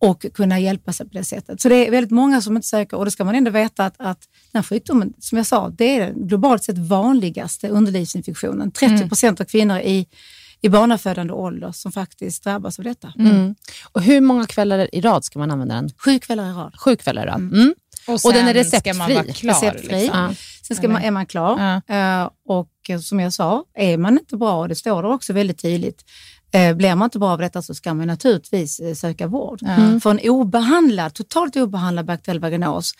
[0.01, 1.61] och kunna hjälpa sig på det sättet.
[1.61, 3.95] Så det är väldigt många som inte söker och då ska man ändå veta att,
[3.97, 4.19] att
[4.51, 8.71] den här sjukdomen, som jag sa, det är den globalt sett vanligaste underlivsinfektionen.
[8.71, 10.07] 30 procent av kvinnor i,
[10.61, 13.13] i barnafödande ålder som faktiskt drabbas av detta.
[13.19, 13.55] Mm.
[13.91, 15.89] Och hur många kvällar i rad ska man använda den?
[15.97, 16.75] Sju kvällar i rad.
[16.79, 17.39] Sju kvällar i rad.
[17.39, 17.73] Mm.
[18.07, 19.33] Och, den är sen ska man vara receptfri.
[19.33, 19.53] klar.
[19.53, 20.01] Receptfri.
[20.01, 20.35] Liksom.
[20.61, 22.21] Sen ska man, är man klar Ja.
[22.21, 25.61] Eh, och som jag sa, är man inte bra, och det står det också väldigt
[25.61, 26.05] tydligt,
[26.51, 29.63] blir man inte bra av detta så ska man naturligtvis eh, söka vård.
[29.63, 30.01] Mm.
[30.01, 32.93] För en obehandlad, totalt obehandlad bakteriell vaginos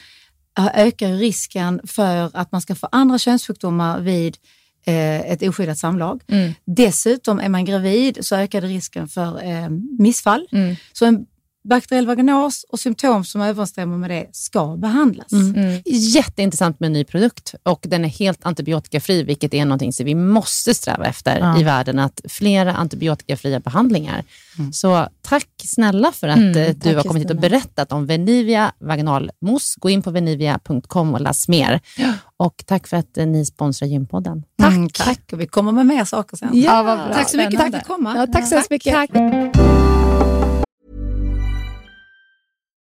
[0.57, 4.37] eh, ökar risken för att man ska få andra könssjukdomar vid
[4.85, 6.21] eh, ett oskyddat samlag.
[6.27, 6.53] Mm.
[6.65, 10.47] Dessutom är man gravid så ökar det risken för eh, missfall.
[10.51, 10.75] Mm.
[10.93, 11.25] Så en
[11.63, 15.31] bakteriell vaginos och symptom som överensstämmer med det ska behandlas.
[15.31, 15.81] Mm.
[15.85, 20.15] Jätteintressant med en ny produkt och den är helt antibiotikafri, vilket är någonting som vi
[20.15, 21.59] måste sträva efter Ja.
[21.59, 24.23] i världen, att flera antibiotikafria behandlingar.
[24.73, 28.05] Så tack snälla för att Mm, eh, du tack, har kommit hit och berättat om
[28.05, 29.79] Venivia vaginalmousse.
[29.79, 31.79] Gå in på venivia.com och läs mer.
[32.37, 34.43] Och tack för att eh, ni sponsrar Gympodden.
[34.57, 35.19] Tack, Mm, tack.
[35.31, 36.49] Och vi kommer med mer saker sen.
[36.53, 37.13] Ja, vad bra.
[37.13, 38.13] Tack så mycket för att fick komma.
[38.17, 38.93] Ja, tack så hemskt mycket.
[38.93, 40.00] Tack.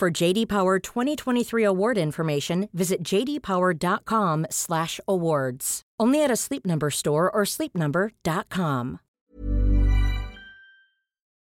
[0.00, 5.82] For JD Power 2023 award information, visit jdpower.com/awards.
[6.02, 8.98] Only at a Sleep Number store or sleepnumber.com.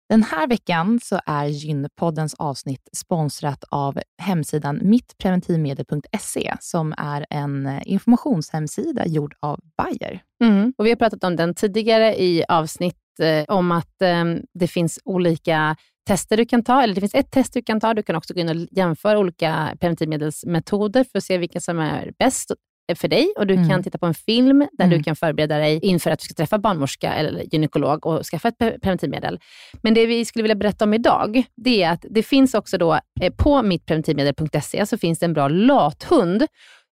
[0.08, 9.06] Den här veckan så är Gynpoddens avsnitt sponsrat av hemsidan mittpreventivmedel.se som är en informationshemsida
[9.06, 10.22] gjord av Bayer.
[10.44, 10.72] Mm.
[10.78, 14.98] Och vi har pratat om den tidigare i avsnitt eh, om att eh, det finns
[15.04, 17.94] olika tester du kan ta, eller det finns ett test du kan ta.
[17.94, 22.12] Du kan också gå in och jämföra olika preventivmedelsmetoder för att se vilka som är
[22.18, 22.50] bäst
[22.96, 23.68] för dig och du Mm.
[23.68, 24.98] kan titta på en film där Mm.
[24.98, 28.54] du kan förbereda dig inför att du ska träffa barnmorska eller gynekolog och skaffa ett
[28.58, 29.38] pre- preventivmedel.
[29.82, 32.98] Men det vi skulle vilja berätta om idag, det är att det finns också då
[33.20, 36.46] eh, på mittpreventivmedel.se så finns det en bra lathund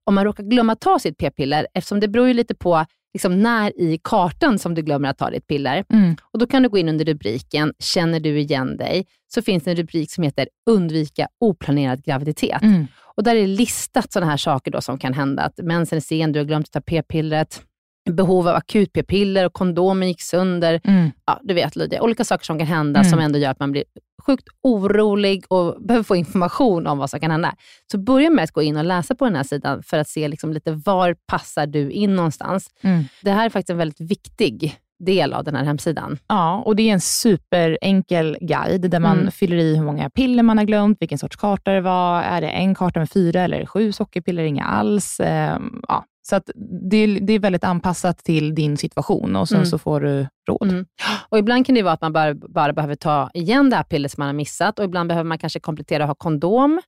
[0.07, 3.81] om man råkar glömma ta sitt p-piller, eftersom det beror ju lite på liksom, när
[3.81, 5.85] i kartan som du glömmer att ta ditt piller.
[5.93, 6.17] Mm.
[6.23, 9.71] Och Då kan du gå in under rubriken “Känner du igen dig?” så finns det
[9.71, 12.63] en rubrik som heter “Undvika oplanerad graviditet”.
[12.63, 12.87] Mm.
[13.17, 15.43] Och Där är listat sådana här saker då som kan hända.
[15.43, 17.63] Att mensen är sen, du har glömt att ta p-pillret,
[18.11, 20.81] behov av akut p-piller och kondomen gick sönder.
[20.85, 21.11] Mm.
[21.27, 23.11] Ja, du vet Lydia, olika saker som kan hända Mm.
[23.11, 23.85] som ändå gör att man blir
[24.27, 27.55] sjukt orolig och behöver få information om vad som kan hända.
[27.93, 30.29] Så börja med att gå in och läsa på den här sidan för att se
[30.29, 32.71] liksom lite var passar du in någonstans.
[32.83, 33.05] Mm.
[33.23, 36.19] Det här är faktiskt en väldigt viktig del av den här hemsidan.
[36.29, 39.31] Ja, och det är en superenkel guide där man Mm.
[39.31, 42.23] fyller i hur många piller man har glömt, vilken sorts karta det var.
[42.23, 44.43] Är det en karta med fyra eller sju sockerpiller?
[44.45, 45.21] Inga alls.
[45.21, 46.05] Ehm, ja.
[46.29, 46.51] Så att
[46.91, 49.67] det, är, det är väldigt anpassat till din situation och sen Mm.
[49.67, 50.69] så får du råd.
[50.71, 50.87] Mm.
[51.29, 54.13] Och Ibland kan det vara att man bara, bara behöver ta igen det här pillret
[54.13, 56.81] som man har missat och ibland behöver man kanske komplettera och ha kondom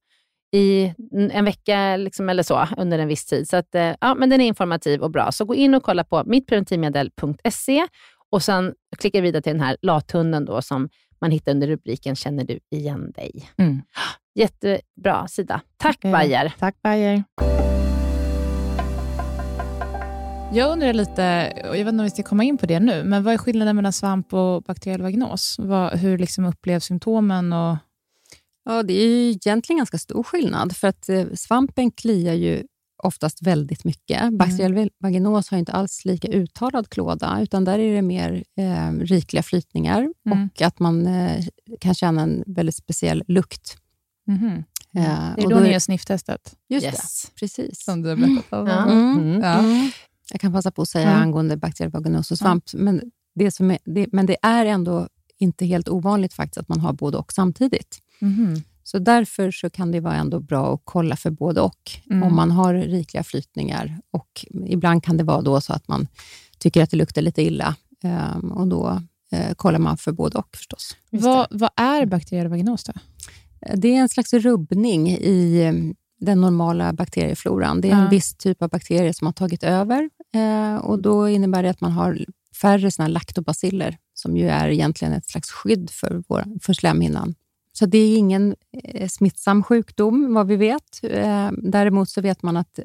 [0.57, 0.93] i
[1.33, 3.49] en vecka liksom, eller så under en viss tid.
[3.49, 5.33] Så att, eh, ja, men den är informativ och bra.
[5.33, 7.87] Så gå in och kolla på mittpreventivmedel.se
[8.31, 10.89] och sen klicka vidare till den här lathunden då, som
[11.21, 13.51] man hittar under rubriken Känner du igen dig?
[13.59, 13.83] Mm.
[14.35, 15.61] Jättebra sida.
[15.77, 16.53] Tack Eh, Bayer.
[16.59, 17.25] Tack Bayer.
[20.53, 23.05] Jag undrar lite, och jag vet inte om vi ska komma in på det nu,
[23.05, 25.57] men vad är skillnaden mellan svamp och bakteriell vaginos?
[25.59, 27.53] Vad, hur liksom upplevs symptomen?
[27.53, 27.77] Och,
[28.69, 32.63] Ja, det är ju egentligen ganska stor skillnad, för att eh, svampen kliar ju
[33.03, 34.33] oftast väldigt mycket.
[34.33, 39.43] Bakteriell vaginos har inte alls lika uttalad klåda, utan där är det mer eh, rikliga
[39.43, 40.49] flytningar Mm.
[40.55, 41.45] och att man eh,
[41.81, 43.77] kan känna en väldigt speciell lukt.
[44.27, 44.47] Mhm.
[44.47, 44.65] Eh,
[45.37, 47.23] Det är och då ni gör snifftestet, Just Yes.
[47.25, 47.85] det, precis.
[47.85, 48.67] som du har berättat om.
[48.67, 48.83] Ja.
[48.91, 49.19] Mm.
[49.19, 49.41] Mm.
[49.43, 49.91] Ja.
[50.27, 50.33] Mm.
[50.33, 51.23] Jag kan passa på att säga Mm.
[51.23, 53.03] angående bakteriell vaginos och svamp, men,
[53.35, 55.09] det som är, det, men det är ändå
[55.39, 57.99] inte helt ovanligt faktiskt att man har både och samtidigt.
[58.21, 58.63] Mhm.
[58.83, 61.91] Så därför så kan det vara ändå bra att kolla för både och.
[62.11, 62.23] Mm.
[62.23, 66.09] Om man har rikliga flytningar och ibland kan det vara då så att man
[66.59, 69.03] tycker att det luktar lite illa ehm, och då
[69.33, 70.97] eh, kollar man för både och förstås.
[71.11, 72.93] Vad, vad är bakteriell vaginos då?
[73.75, 75.73] Det är en slags rubbning i eh,
[76.21, 77.81] den normala bakteriefloran.
[77.81, 80.09] Det är en viss typ av bakterier som har tagit över eh,
[80.83, 82.19] och då innebär det att man har
[82.61, 87.35] färre såna laktobaciller som ju är egentligen ett slags skydd för, vår, för slemhinnan.
[87.73, 91.01] Så det är ingen eh, smittsam sjukdom vad vi vet.
[91.03, 92.79] Eh, däremot så vet man att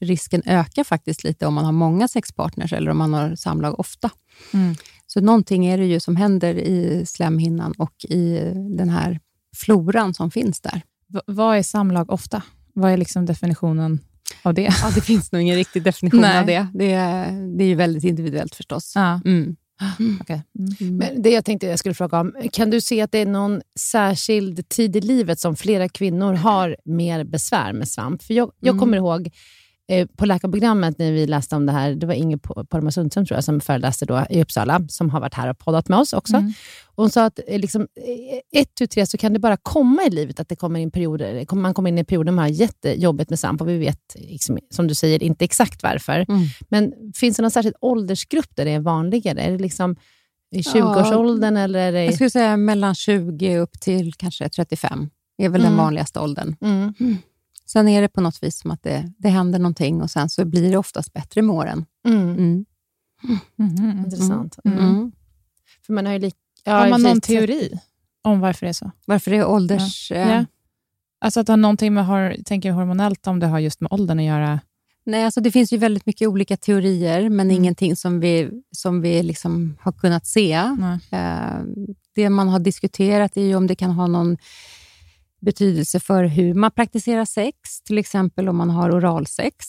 [0.00, 4.10] risken ökar faktiskt lite om man har många sexpartners eller om man har samlag ofta.
[4.54, 4.74] Mm.
[5.06, 9.20] Så någonting är det ju som händer i slemhinnan och i den här
[9.56, 10.82] floran som finns där.
[11.08, 12.42] V- vad är samlag ofta?
[12.74, 14.00] Vad är liksom definitionen
[14.42, 14.62] av det?
[14.82, 16.38] Ja, det finns nog ingen riktig definition Nej.
[16.40, 16.66] av det.
[16.74, 18.92] Det är, det är ju väldigt individuellt förstås.
[18.94, 19.20] Ja.
[19.24, 19.56] Mm.
[19.98, 20.18] Mm.
[20.80, 20.96] Mm.
[20.96, 23.60] Men det jag tänkte jag skulle fråga om, kan du se att det är någon
[23.80, 28.22] särskild tid i livet som flera kvinnor har mer besvär med svamp?
[28.22, 28.80] För jag, jag Mm.
[28.80, 29.30] kommer ihåg
[30.16, 33.44] på läkarprogrammet när vi läste om det här, det var Inger Porma Sundström tror jag,
[33.44, 36.36] som föreläste då i Uppsala, som har varit här och poddat med oss också.
[36.36, 36.52] Mm.
[36.96, 40.10] Hon sa att eh, liksom, eh, ett, tu, tre så kan det bara komma i
[40.10, 43.38] livet att det kommer in perioder, man kommer in i perioder man har jättejobbigt med
[43.38, 46.24] svamp och vi vet, liksom, som du säger, inte exakt varför.
[46.28, 46.42] Mm.
[46.68, 49.40] Men finns det någon särskild åldersgrupp där det är vanligare?
[49.40, 49.96] Är det liksom
[50.54, 52.04] i 20-årsåldern eller är det...
[52.04, 55.84] Jag skulle säga mellan 20 upp till kanske 35 är väl den Mm.
[55.84, 56.56] vanligaste åldern.
[56.60, 56.94] Mm.
[57.72, 60.44] Sen är det på något vis som att det, det händer någonting och sen så
[60.44, 61.84] blir det oftast bättre med åren.
[62.08, 62.28] Mm.
[62.28, 62.64] Mm.
[63.56, 63.98] Mhm.
[64.04, 64.58] Intressant.
[64.64, 64.78] Mm.
[64.78, 65.12] Mm.
[65.86, 66.34] För man har ju lik...
[66.64, 67.78] ja, Har man någon teori
[68.22, 68.90] om varför det är så?
[69.06, 70.10] Varför det är ålders...
[70.10, 70.16] Ja.
[70.16, 70.44] eh, Ja.
[71.20, 74.18] Alltså att det har någonting med, har, tänker hormonellt, om det har just med åldern
[74.18, 74.60] att göra?
[75.04, 77.56] Nej, alltså det finns ju väldigt mycket olika teorier, men Mm.
[77.56, 80.62] ingenting som vi, som vi liksom har kunnat se.
[80.78, 80.98] Nej.
[81.10, 81.62] Eh,
[82.14, 84.36] det man har diskuterat är ju om det kan ha någon
[85.42, 89.66] betydelse för hur man praktiserar sex, till exempel om man har oralsex.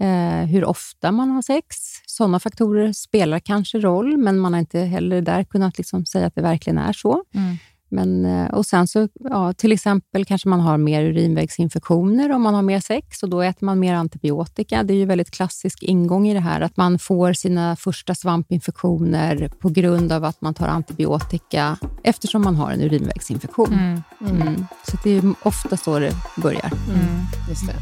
[0.00, 1.76] Eh, hur ofta man har sex.
[2.06, 6.34] Sådana faktorer spelar kanske roll, men man har inte heller där kunnat liksom säga att
[6.34, 7.24] det verkligen är så.
[7.34, 7.56] Mm.
[7.90, 12.54] Men, eh, och sen så, ja, till exempel kanske man har mer urinvägsinfektioner om man
[12.54, 14.82] har mer sex och då äter man mer antibiotika.
[14.82, 19.50] Det är ju väldigt klassisk ingång i det här, att man får sina första svampinfektioner
[19.60, 23.72] på grund av att man tar antibiotika eftersom man har en urinvägsinfektion.
[23.72, 24.42] Mm.
[24.42, 24.66] Mm.
[24.86, 26.72] Så det är ofta så det börjar.
[26.88, 27.06] Mm.
[27.48, 27.74] Just det.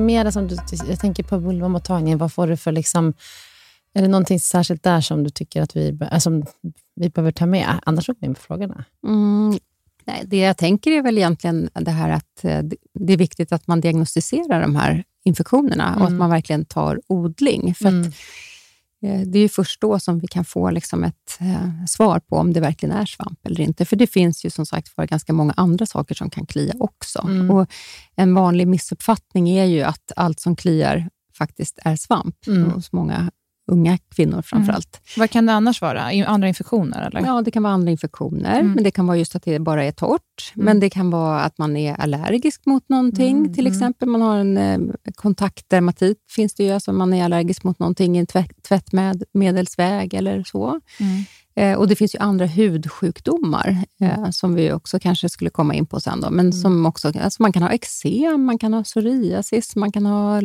[0.00, 0.56] Någonting mer som du...
[0.88, 2.18] Jag tänker på vulvamottagningen.
[2.18, 3.14] Vad får du för liksom...
[3.94, 6.44] Är det någonting särskilt där som du tycker att vi, äh, som
[6.96, 7.80] vi behöver ta med?
[7.86, 8.84] Annars går vi in på frågorna.
[9.06, 9.58] Mm.
[10.04, 12.62] Nej, det jag tänker är väl egentligen det här att eh,
[12.94, 16.18] det- är viktigt att man diagnostiserar de här infektionerna och att Mm.
[16.18, 17.74] man verkligen tar odling.
[17.74, 18.12] För Mm.
[19.06, 22.52] Eh, det är först då som vi kan få liksom ett eh, svar på om
[22.52, 23.84] det verkligen är svamp eller inte.
[23.84, 27.18] För det finns ju som sagt var ganska många andra saker som kan klia också.
[27.28, 27.50] Mm.
[27.50, 27.70] Och
[28.16, 32.70] En vanlig missuppfattning är ju att allt som kliar faktiskt är svamp Mm.
[32.70, 33.30] hos många
[33.66, 35.00] unga kvinnor framför allt.
[35.16, 36.26] Vad kan det annars vara?
[36.26, 37.06] Andra infektioner?
[37.06, 37.20] Eller?
[37.26, 38.72] Ja, det kan vara andra infektioner, Mm.
[38.72, 40.52] men det kan vara just att det bara är torrt.
[40.54, 40.64] Mm.
[40.64, 43.38] Men det kan vara att man är allergisk mot någonting.
[43.38, 43.72] Mm, Till mm.
[43.72, 44.78] exempel man har en eh,
[45.14, 50.44] kontaktdermatit, finns det ju, alltså man är allergisk mot någonting i en tvätt, tvättmedelsväg eller
[50.44, 50.80] så.
[51.00, 51.24] Mm.
[51.56, 55.86] Eh, och Det finns ju andra hudsjukdomar eh, som vi också kanske skulle komma in
[55.86, 56.20] på sen.
[56.20, 60.06] Då, men som också, alltså man kan ha eksem, man kan ha psoriasis, man kan
[60.06, 60.40] ha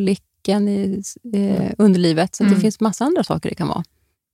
[0.47, 1.01] lichen i
[1.33, 2.35] eh, underlivet.
[2.35, 2.55] Så Mm.
[2.55, 3.83] det finns massa andra saker det kan vara.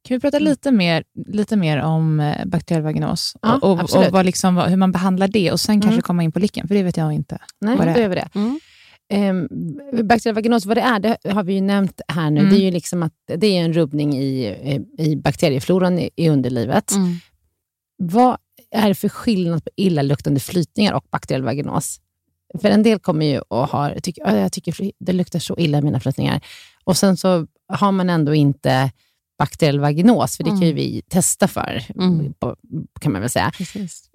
[0.08, 4.12] Kan vi prata lite mer, lite mer om eh, bakteriell vaginos Ja, och, och, och
[4.12, 5.82] vad liksom, hur man behandlar det och sen Mm.
[5.82, 7.38] kanske komma in på licken, för det vet jag inte.
[7.62, 8.10] Nej, Vad det är.
[8.10, 8.30] vi det.
[8.36, 8.60] Mm.
[9.14, 12.40] Um, bakteriell vaginos, vad det är, det har vi ju nämnt här nu.
[12.40, 12.52] Mm.
[12.54, 14.46] Det är ju liksom att det är en rubbning i,
[14.98, 16.92] i bakteriefloran i, i underlivet.
[16.92, 17.16] Mm.
[17.98, 18.38] Vad
[18.72, 22.00] är det för skillnad på illaluktande flytningar och bakteriell vaginos?
[22.62, 25.78] För en del kommer ju och har, tycker, "Ja, jag tycker det luktar så illa
[25.78, 26.42] i mina flytningar.
[26.84, 28.92] Och sen så har man ändå inte
[29.40, 30.76] bakteriell vaginos, för det kan ju Mm.
[30.76, 32.34] vi testa för, Mm.
[33.02, 33.52] kan man väl säga.
[33.58, 34.10] Precis.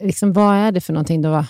[0.00, 1.44] Liksom, vad är det för någonting då?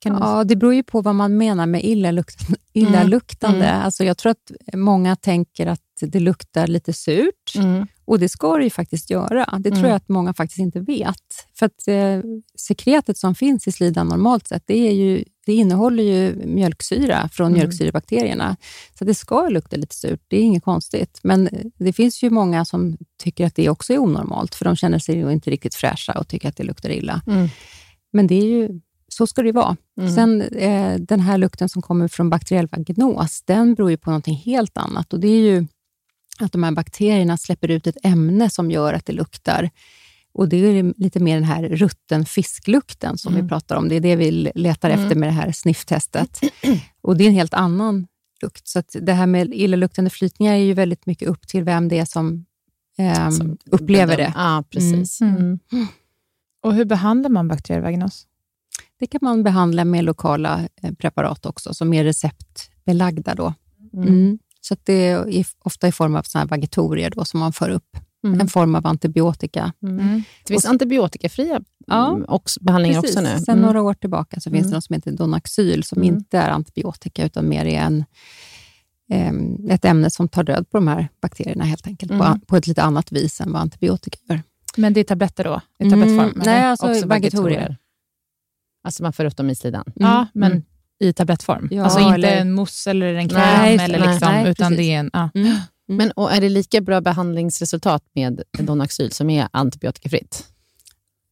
[0.00, 0.18] Kan du...
[0.18, 2.56] Ja, det beror ju på vad man menar med illaluktande.
[2.72, 3.66] illaluktande.
[3.66, 3.82] Mm.
[3.82, 7.54] Alltså jag tror att många tänker att det luktar lite surt.
[7.56, 7.86] Mm.
[8.04, 9.58] Och det ska det ju faktiskt göra.
[9.58, 9.88] Det tror Mm.
[9.90, 11.46] jag att många faktiskt inte vet.
[11.58, 12.20] För att eh,
[12.56, 17.46] sekretet som finns i slidan normalt sett, det, är ju, det innehåller ju mjölksyra från
[17.46, 17.58] Mm.
[17.58, 18.56] mjölksyrebakterierna.
[18.98, 21.20] Så det ska lukta lite surt, det är inget konstigt.
[21.22, 24.76] Men eh, det finns ju många som tycker att det också är onormalt, för de
[24.76, 27.22] känner sig inte riktigt fräscha och tycker att det luktar illa.
[27.26, 27.48] Mm.
[28.12, 28.80] Men det är ju,
[29.12, 29.76] så ska det vara.
[30.00, 30.14] Mm.
[30.14, 34.34] Sen eh, den här lukten som kommer från bakteriell vaginos, den beror ju på någonting
[34.36, 35.12] helt annat.
[35.12, 35.66] Och det är ju
[36.40, 39.70] att de här bakterierna släpper ut ett ämne som gör att det luktar.
[40.32, 43.44] Och Det är lite mer den här rutten fisklukten som Mm.
[43.44, 43.88] vi pratar om.
[43.88, 46.40] Det är det vi letar efter med det här snifftestet.
[47.02, 48.06] Och Det är en helt annan
[48.42, 48.68] lukt.
[48.68, 52.04] Så det här med illaluktande flytningar är ju väldigt mycket upp till vem det är
[52.04, 52.44] som,
[52.98, 54.32] ehm, Som upplever bedöm- det.
[54.36, 55.20] Ja, precis.
[55.20, 55.36] Mm.
[55.72, 55.86] Mm.
[56.62, 58.26] Och hur behandlar man bakteriell vaginos?
[59.00, 63.34] Det kan man behandla med lokala eh, preparat också, som är receptbelagda.
[63.34, 63.54] Då.
[63.94, 64.08] Mm.
[64.08, 64.38] Mm.
[64.60, 67.70] Så att det är ofta i form av såna här vagitorier då, som man för
[67.70, 67.96] upp.
[68.24, 68.40] Mm.
[68.40, 69.72] En form av antibiotika.
[69.82, 70.22] Mm.
[70.46, 73.16] Det finns antibiotikafria Ja, mm, också, behandlingar Precis.
[73.16, 73.38] också nu.
[73.44, 73.66] Sen Mm.
[73.66, 74.70] några år tillbaka så finns Mm.
[74.70, 76.14] det något som heter Donaxyl, som Mm.
[76.14, 78.04] inte är antibiotika, utan mer är en,
[79.12, 82.40] em, ett ämne som tar död på de här bakterierna helt enkelt, på, Mm.
[82.40, 84.42] på ett lite annat vis än vad antibiotika gör.
[84.76, 85.60] Men det är tabletter då?
[85.78, 86.42] I Mm, tablettform?
[86.44, 86.66] nej, eller?
[86.66, 87.76] alltså Också vagitorier.
[88.84, 89.84] Alltså man får upp dem i slidan.
[89.94, 90.64] Ja, men Mm.
[91.00, 91.68] i tablettform?
[91.70, 94.82] Ja, alltså inte eller- en mousse eller en kräm, Nej, eller liksom, nej, utan det
[94.82, 95.10] är en...
[95.12, 95.30] Ja.
[95.34, 95.56] Mm.
[95.88, 100.46] Men och är det lika bra behandlingsresultat med Donaxyl som är antibiotikafritt?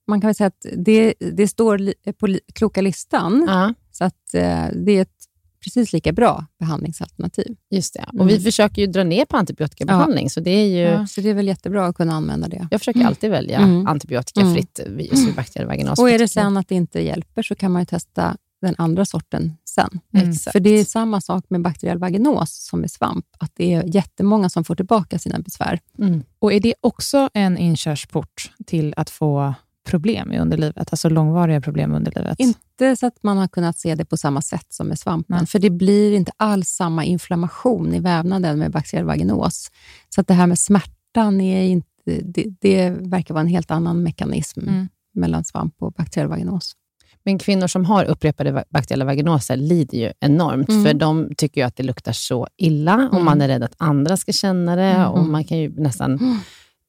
[0.09, 4.67] Man kan väl säga att det, det står på kloka listan, Ja, så att eh,
[4.75, 5.18] det är ett
[5.65, 7.57] precis lika bra behandlingsalternativ.
[7.71, 8.05] just det.
[8.09, 8.27] Och Mm.
[8.27, 10.79] Vi försöker ju dra ner på antibiotikabehandling, så det är ju...
[10.93, 11.07] Ja.
[11.07, 12.69] Så det är väl jättebra att kunna använda det.
[12.71, 13.87] Jag försöker alltid välja Mm.
[13.87, 15.99] antibiotikafritt vid just vid bakteriell vaginos.
[15.99, 19.05] Och är det sen att det inte hjälper så kan man ju testa den andra
[19.05, 20.01] sorten sen.
[20.15, 20.33] Mm.
[20.35, 24.51] För det är samma sak med bakteriell vaginos som med svamp, att det är jättemånga
[24.51, 25.81] som får tillbaka sina besvär.
[25.99, 26.23] Mm.
[26.39, 29.55] Och är det också en inkörsport till att få
[29.89, 30.93] problem i underlivet?
[30.93, 32.41] Alltså långvariga problem i underlivet?
[32.41, 35.47] Inte så att man har kunnat se det på samma sätt som med svampen, Nej.
[35.47, 39.70] för det blir inte alls samma inflammation i vävnaden med bakteriell vaginos.
[40.14, 41.84] Så att det här med smärtan, är inte,
[42.22, 44.89] det, det verkar vara en helt annan mekanism Mm.
[45.14, 46.72] mellan svamp och bakteriell vaginos.
[47.24, 50.84] Men kvinnor som har upprepade bakteriella vaginoser lider ju enormt, Mm.
[50.84, 53.24] för de tycker ju att det luktar så illa och Mm.
[53.24, 55.11] man är rädd att andra ska känna det Mm.
[55.11, 56.41] och man kan ju nästan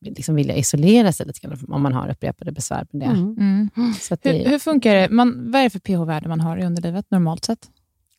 [0.02, 3.06] liksom vilja isolera sig lite grann om man har upprepade besvär med det.
[3.14, 3.70] Mm.
[3.78, 3.94] Mm.
[3.94, 5.10] Så att det Hur, hur funkar det?
[5.10, 7.70] Man, vad är det för pH-värde man har i underlivet normalt sett?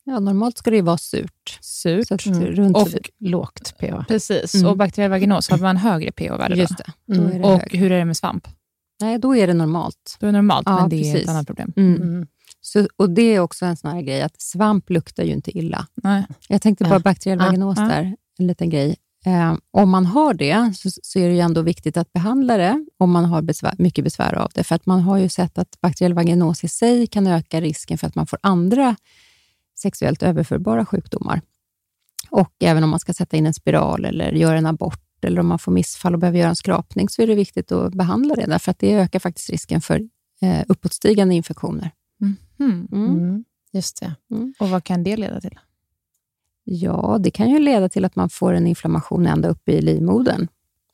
[0.04, 1.58] Ja, normalt ska det ju vara surt.
[1.60, 2.08] Surt.
[2.08, 2.42] Så att Mm.
[2.42, 4.04] runt och lågt pH.
[4.08, 4.66] Precis, Mm.
[4.70, 6.60] och bakteriell vaginos, har man högre pH-värde då?
[6.60, 6.92] Just det.
[7.06, 7.32] Då Mm.
[7.32, 7.78] är det Och högre.
[7.78, 8.48] hur är det med svamp?
[9.00, 10.16] Nej, då är det normalt.
[10.20, 11.22] Då är det normalt, Ja, men det är precis.
[11.22, 11.72] ett annat problem.
[11.76, 12.02] Mm.
[12.02, 12.26] Mm.
[12.60, 15.86] Så, och Det är också en sån här grej att svamp luktar ju inte illa.
[16.02, 16.24] Nej.
[16.48, 16.98] Jag tänkte bara Ja.
[16.98, 17.84] bakteriell Ja, vaginos ja.
[17.84, 18.96] där, en liten grej.
[19.26, 22.86] Eh, om man har det så, så är det ju ändå viktigt att behandla det
[22.98, 24.64] om man har besvär, mycket besvär av det.
[24.64, 28.06] För att man har ju sett att bakteriell vaginos i sig kan öka risken för
[28.06, 28.96] att man får andra
[29.78, 31.40] sexuellt överförbara sjukdomar.
[32.30, 35.46] Och även om man ska sätta in en spiral eller göra en abort eller om
[35.46, 38.46] man får missfall och behöver göra en skrapning så är det viktigt att behandla det,
[38.46, 40.00] därför att det ökar faktiskt risken för
[40.40, 41.90] eh, uppåtstigande infektioner.
[42.20, 42.36] Mm.
[42.60, 42.88] Mm.
[42.92, 43.44] Mm.
[43.72, 44.14] Just det.
[44.58, 45.58] Och vad kan det leda till?
[46.64, 50.48] Ja, det kan ju leda till att man får en inflammation ända upp i livmodern.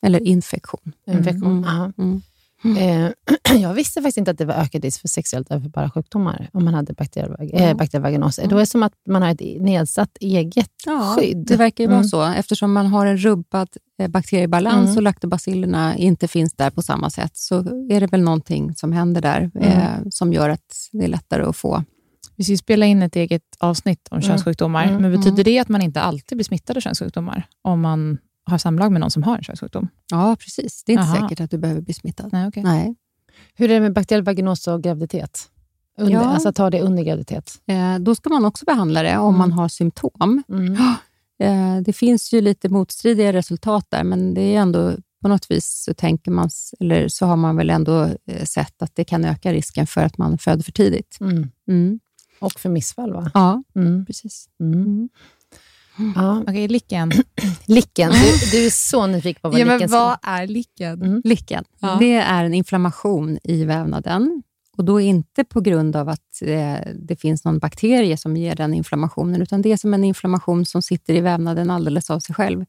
[0.07, 0.93] Eller infektion.
[1.11, 1.65] Infektion.
[1.65, 1.65] Mm.
[1.65, 1.93] Ja.
[1.99, 2.23] Mm.
[2.65, 3.11] Eh,
[3.63, 6.75] jag visste faktiskt inte att det var ökad risk för sexuellt överförbara sjukdomar om man
[6.75, 7.59] hade bakteriell, vag- Ja.
[7.95, 8.41] eh, vaginos.
[8.49, 10.71] Då är det som att man har ett nedsatt eget
[11.19, 11.47] skydd.
[11.47, 12.09] Det verkar ju vara Mm.
[12.09, 12.23] så.
[12.23, 14.97] Eftersom man har en rubbad eh, bakteriebalans Mm.
[14.97, 17.59] och laktobacillerna inte finns där på samma sätt, så
[17.91, 21.57] är det väl någonting som händer där eh, som gör att det är lättare att
[21.57, 21.85] få.
[22.37, 24.29] Vi ska ju spela in ett eget avsnitt om Mm.
[24.29, 25.03] könssjukdomar, Mm.
[25.03, 28.93] men betyder det att man inte alltid blir smittad av könssjukdomar om man har samlag
[28.93, 29.89] med någon som har en könssjukdom?
[30.11, 30.85] Ja, precis.
[30.85, 31.23] Det är inte Aha.
[31.23, 32.29] säkert att du behöver bli smittad.
[32.33, 32.63] Nej, okej.
[32.63, 32.95] Nej.
[33.55, 35.49] Hur är det med bakteriell vaginos och graviditet?
[35.99, 36.21] Under, Ja.
[36.25, 37.53] Alltså ta det under graviditet.
[37.67, 39.39] Eh, då ska man också behandla det om Mm.
[39.39, 40.43] man har symptom.
[40.49, 40.77] Mm.
[41.39, 45.83] Eh, Det finns ju lite motstridiga resultat där, men det är ändå på något vis
[45.85, 49.53] så tänker man, eller så har man väl ändå eh, sett att det kan öka
[49.53, 51.17] risken för att man föder för tidigt.
[51.21, 51.51] Mm.
[51.69, 52.01] Mm.
[52.39, 53.31] Och för missfall, va?
[53.35, 54.07] Ja, Mm.
[54.07, 54.49] precis.
[54.61, 55.09] Mm.
[56.15, 56.41] Ja.
[56.43, 57.13] Okej, licken.
[57.67, 58.11] Licken.
[58.51, 60.17] Du, du är så nyfiken på vad licken ska...
[60.23, 61.03] är licken?
[61.03, 61.21] Mm.
[61.25, 61.97] Lichen, Ja.
[62.01, 64.43] det är en inflammation i vävnaden.
[64.77, 68.75] Och då inte på grund av att eh, det finns någon bakterie som ger den
[68.75, 72.65] inflammationen, utan det är som en inflammation som sitter i vävnaden alldeles av sig själv.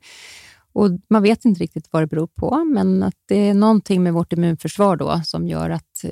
[0.73, 4.13] Och Man vet inte riktigt vad det beror på, men att det är någonting med
[4.13, 6.05] vårt immunförsvar då som gör att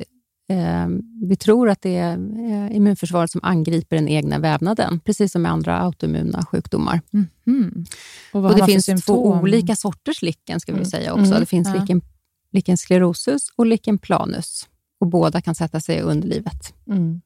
[1.29, 5.51] vi tror att det är eh, immunförsvaret som angriper den egna vävnaden, precis som med
[5.51, 7.01] andra autoimmuna sjukdomar.
[7.47, 7.85] Mm.
[8.33, 10.89] Och, Och det finns två olika sorters lichen, ska vi Mm.
[10.89, 11.25] säga också.
[11.25, 11.39] Mm.
[11.39, 11.81] Det finns Ja.
[11.81, 12.01] lichen,
[12.51, 14.67] lichen sclerosus och lichen planus.
[14.99, 16.73] Och båda kan sätta sig i underlivet.
[16.87, 17.21] Mm.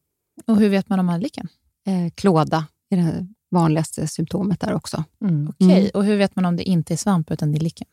[0.47, 1.47] Och hur vet man om man har lichen?
[1.87, 5.03] Eh, klåda är det vanligaste symptomet där också.
[5.21, 5.49] Mm.
[5.49, 5.89] Okej, Mm.
[5.93, 7.87] och hur vet man om det inte är svamp utan det är lichen?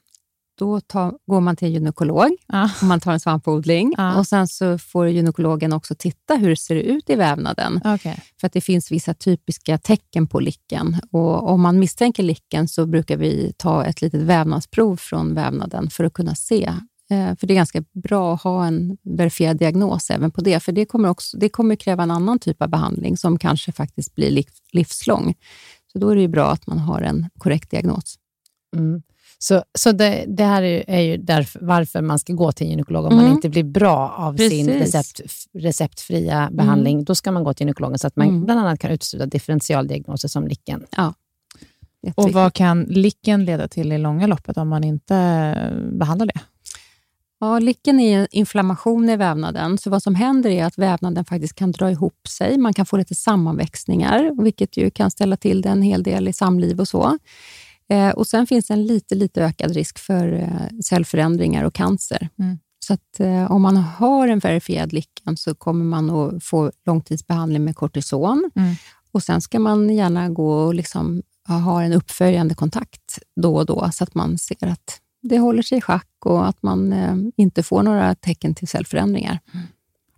[0.58, 2.70] Då tar, går man till en gynekolog Ja.
[2.80, 3.94] och man tar en svampodling.
[3.96, 4.18] Ja.
[4.18, 7.80] Och Sen så får gynekologen också titta hur det ser ut i vävnaden.
[7.84, 8.22] Okej.
[8.40, 10.96] För att det finns vissa typiska tecken på lichen.
[11.12, 16.04] Och om man misstänker lichen så brukar vi ta ett litet vävnadsprov från vävnaden för
[16.04, 16.72] att kunna se.
[17.10, 20.60] Eh, För det är ganska bra att ha en verifierad diagnos även på det.
[20.60, 24.14] För det kommer, också, det kommer kräva en annan typ av behandling som kanske faktiskt
[24.14, 25.34] blir liv- livslång.
[25.92, 28.14] Så då är det ju bra att man har en korrekt diagnos.
[28.76, 29.02] Mm.
[29.38, 32.66] Så, så det, det här är ju, är ju därför, varför man ska gå till
[32.66, 33.36] en gynekolog om man Mm.
[33.36, 34.94] inte blir bra av sin Precis.
[34.94, 35.20] recept,
[35.54, 37.04] receptfria behandling.
[37.04, 38.44] Då ska man gå till gynekologen så att man Mm.
[38.44, 40.80] bland annat kan utesluta differentialdiagnoser som lichen.
[40.82, 41.14] Och
[42.02, 42.34] Jätteviktigt.
[42.34, 46.40] vad kan licken leda till i långa loppet om man inte eh, behandlar det?
[47.40, 51.54] Ja, lichen är ju inflammation i vävnaden, så vad som händer är att vävnaden faktiskt
[51.54, 52.58] kan dra ihop sig.
[52.58, 56.32] Man kan få lite sammanväxningar, vilket ju kan ställa till det en hel del i
[56.32, 57.18] samliv och så.
[57.88, 62.28] Eh, och Sen finns det en lite, lite ökad risk för eh, cellförändringar och cancer.
[62.38, 62.58] Mm.
[62.78, 67.64] Så att, eh, om man har en verifierad lichen så kommer man att få långtidsbehandling
[67.64, 68.50] med kortison.
[68.54, 68.74] Mm.
[69.12, 73.90] Och Sen ska man gärna gå och liksom ha en uppföljande kontakt då och då,
[73.92, 77.62] så att man ser att det håller sig i schack och att man eh, inte
[77.62, 79.38] får några tecken till cellförändringar.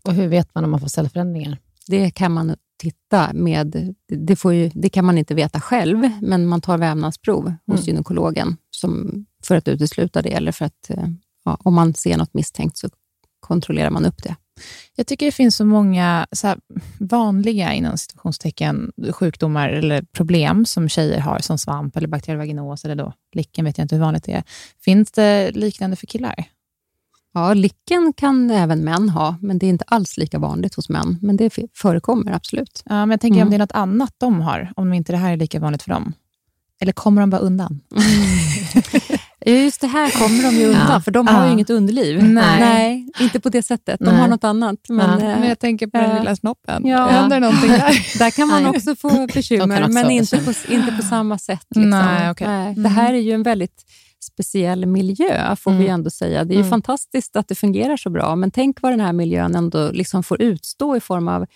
[0.05, 1.59] Och hur vet man om man får cellförändringar?
[1.87, 6.61] Det kan man titta med, det, ju, det kan man inte veta själv, men man
[6.61, 7.87] tar vävnadsprov hos Mm.
[7.87, 11.09] gynekologen som, för att utesluta det, eller för att eh,
[11.45, 12.89] ja, om man ser något misstänkt så
[13.41, 14.37] kontrollerar man upp det.
[14.97, 16.59] Jag tycker det finns så många så här,
[16.99, 22.95] vanliga inom situationstecken sjukdomar eller problem som tjejer har, som svamp eller bakteriell vaginos eller
[22.95, 24.43] då lichen, vet jag inte hur vanligt det är.
[24.85, 26.45] Finns det liknande för killar?
[27.39, 31.19] Ja, lichen kan även män ha, men det är inte alls lika vanligt hos män.
[31.23, 32.83] Men det förekommer absolut.
[32.85, 33.51] Ja, men jag tänker om Mm.
[33.51, 36.13] det är något annat de har, om inte det här är lika vanligt för dem.
[36.81, 37.81] Eller kommer de bara undan?
[39.47, 41.01] Just det här kommer de ju undan, Ja.
[41.01, 41.47] för de har Ja.
[41.47, 42.25] ju inget underliv.
[42.25, 43.09] Nej.
[43.21, 43.99] inte på det sättet.
[44.01, 44.17] De Nej.
[44.21, 44.77] har något annat.
[44.89, 45.39] Men, Ja.
[45.39, 46.87] Men jag tänker på den eh, lilla snoppen.
[46.87, 47.07] ja.
[47.07, 48.07] Händer någonting där?
[48.19, 48.71] Där kan man Nej.
[48.71, 50.79] också få bekymmer, också men inte på, bekymmer.
[50.81, 51.67] inte på samma sätt.
[51.75, 51.91] Liksom.
[51.91, 52.47] Nej, okej.
[52.49, 52.67] Nej.
[52.69, 52.83] Mm.
[52.83, 53.85] Det här är ju en väldigt
[54.25, 55.91] speciell miljö, får vi Mm.
[55.95, 56.45] ändå säga.
[56.45, 56.71] Det är ju Mm.
[56.71, 60.43] fantastiskt att det fungerar så bra, men tänk vad den här miljön ändå liksom får
[60.43, 61.47] utstå i form av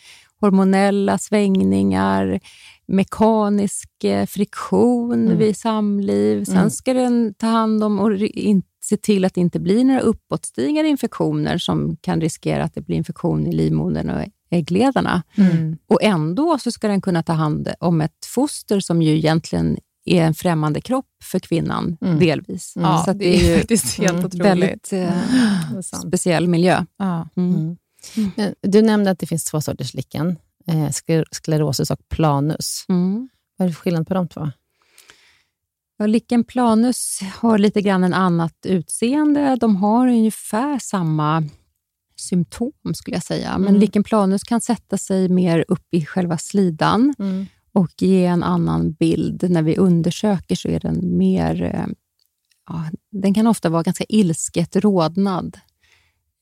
[0.41, 2.41] hormonella svängningar,
[2.87, 5.39] mekanisk eh, friktion Mm.
[5.39, 6.45] vid samliv.
[6.45, 6.71] Sen Mm.
[6.71, 10.91] ska den ta hand om och in, se till att det inte blir några uppåtstigande
[10.91, 15.23] infektioner som kan riskera att det blir infektion i livmodern och äggledarna.
[15.37, 15.77] Mm.
[15.87, 20.23] Och ändå så ska den kunna ta hand om ett foster som ju egentligen är
[20.25, 22.19] en främmande kropp för kvinnan, Mm.
[22.19, 22.73] delvis.
[22.77, 24.25] Ja, så det är faktiskt helt Mm.
[24.27, 24.45] otroligt.
[24.47, 26.07] väldigt eh, sant.
[26.09, 26.85] speciell miljö.
[26.97, 27.29] Ja.
[27.37, 27.55] Mm.
[28.17, 28.31] Mm.
[28.37, 30.37] Men Du nämnde att det finns två sorters lichen,
[30.67, 32.85] eh, skler- sklerosus och planus.
[32.89, 33.29] Mm.
[33.57, 34.51] Vad är det för skillnad på de två?
[35.97, 39.57] Ja, lichen planus har lite grann en annat utseende.
[39.61, 41.45] De har ungefär samma
[42.17, 43.59] symptom, skulle jag säga.
[43.59, 43.81] Men Mm.
[43.81, 47.15] lichen planus kan sätta sig mer upp i själva slidan
[47.75, 49.51] och ge en annan bild.
[49.51, 51.63] När vi undersöker så är den mer...
[51.63, 51.87] eh,
[52.69, 55.59] Ja, den kan ofta vara ganska ilsket rodnad.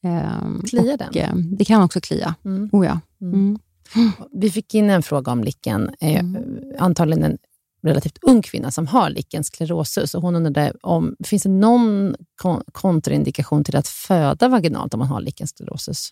[0.03, 1.17] Ehm, Kliar och, den?
[1.17, 2.35] eh, Det kan också klia.
[2.45, 2.69] Mm.
[2.73, 3.01] Oh ja.
[3.21, 3.59] Mm.
[3.97, 4.11] Mm.
[4.33, 5.91] Vi fick in en fråga om lichen.
[6.01, 6.47] Eh, Mm.
[6.79, 7.39] Antagligen en
[7.83, 10.15] relativt ung kvinna som har lichen sklerosus.
[10.15, 15.09] Och hon undrade om finns det någon kon- kontraindikation till att föda vaginalt om man
[15.09, 16.11] har lichen sklerosus?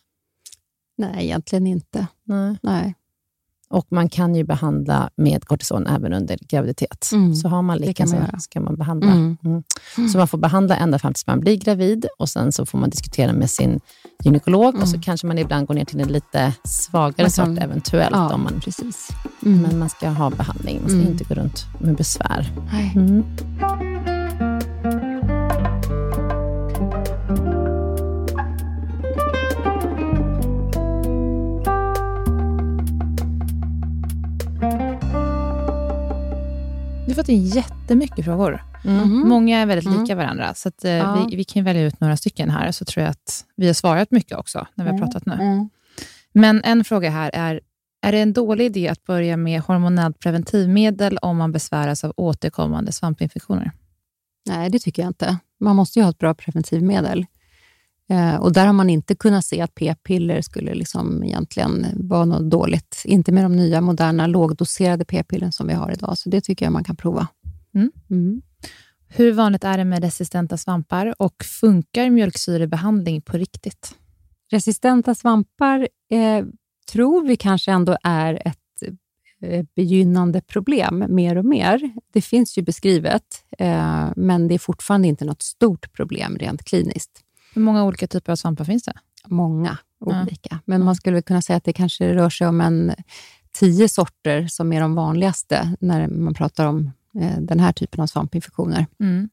[0.96, 2.06] Nej, egentligen inte.
[2.24, 2.56] Nej.
[2.62, 2.94] Nej.
[3.70, 7.10] Och man kan ju behandla med kortison även under graviditet.
[7.12, 7.34] Mm.
[7.34, 7.78] Så har man man
[8.34, 9.10] så ska man behandla.
[9.12, 9.36] Mm.
[9.44, 10.08] Mm.
[10.08, 12.90] Så man får behandla ända fram tills man blir gravid och sen så får man
[12.90, 13.80] diskutera med sin
[14.24, 15.02] gynekolog och så Mm.
[15.02, 18.16] kanske man ibland går ner till en lite svagare kan- sort eventuellt.
[18.16, 19.08] Ja, om man, precis.
[19.46, 19.62] Mm.
[19.62, 21.12] Men man ska ha behandling, man ska Mm.
[21.12, 22.52] inte gå runt med besvär.
[37.18, 38.62] Fått in jättemycket frågor.
[38.84, 39.28] Mhm.
[39.28, 40.00] Många är väldigt Mm.
[40.02, 41.26] lika varandra, så att, eh, Ja.
[41.30, 44.10] vi, vi kan välja ut några stycken här, så tror jag att vi har svarat
[44.10, 45.32] mycket också, när vi har pratat nu.
[45.32, 45.68] Mm.
[46.32, 47.60] Men en fråga här är,
[48.02, 52.92] är det en dålig idé att börja med hormonellt preventivmedel om man besväras av återkommande
[52.92, 53.72] svampinfektioner?
[54.48, 55.36] Nej, det tycker jag inte.
[55.60, 57.26] Man måste ju ha ett bra preventivmedel.
[58.10, 62.50] Eh, och där har man inte kunnat se att p-piller skulle liksom egentligen vara något
[62.50, 63.02] dåligt.
[63.04, 66.72] Inte med de nya moderna lågdoserade p-pillren som vi har idag, så det tycker jag
[66.72, 67.28] man kan prova.
[67.74, 67.90] Mm.
[68.10, 68.42] Mm.
[69.08, 73.94] Hur vanligt är det med resistenta svampar och funkar mjölksyrebehandling på riktigt?
[74.50, 76.44] Resistenta svampar eh,
[76.92, 78.92] tror vi kanske ändå är ett
[79.42, 81.92] eh, begynnande problem mer och mer.
[82.12, 83.24] Det finns ju beskrivet,
[83.58, 87.24] eh, men det är fortfarande inte något stort problem rent kliniskt.
[87.58, 88.92] Hur många olika typer av svampar finns det?
[89.26, 90.22] Många Ja.
[90.22, 92.92] olika, men man skulle kunna säga att det kanske rör sig om en
[93.52, 96.90] tio sorter som är de vanligaste när man pratar om
[97.20, 98.86] eh, den här typen av svampinfektioner.
[99.00, 99.28] Mm.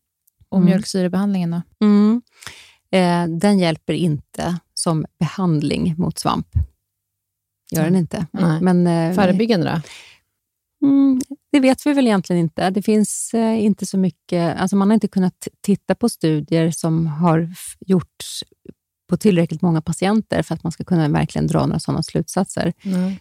[0.49, 0.65] Och Mm.
[0.65, 1.61] mjölksyrebehandlingen då?
[1.85, 2.21] Mm.
[2.91, 6.47] Eh, den hjälper inte som behandling mot svamp.
[7.71, 8.25] Gör den inte.
[8.61, 9.81] Men, eh, Förebyggande då?
[10.83, 11.21] Mm,
[11.51, 12.69] det vet vi väl egentligen inte.
[12.69, 14.57] Det finns eh, inte så mycket...
[14.57, 17.49] Alltså man har inte kunnat titta på studier som har
[17.79, 18.43] gjorts
[19.09, 22.73] på tillräckligt många patienter för att man ska kunna verkligen dra några sådana slutsatser.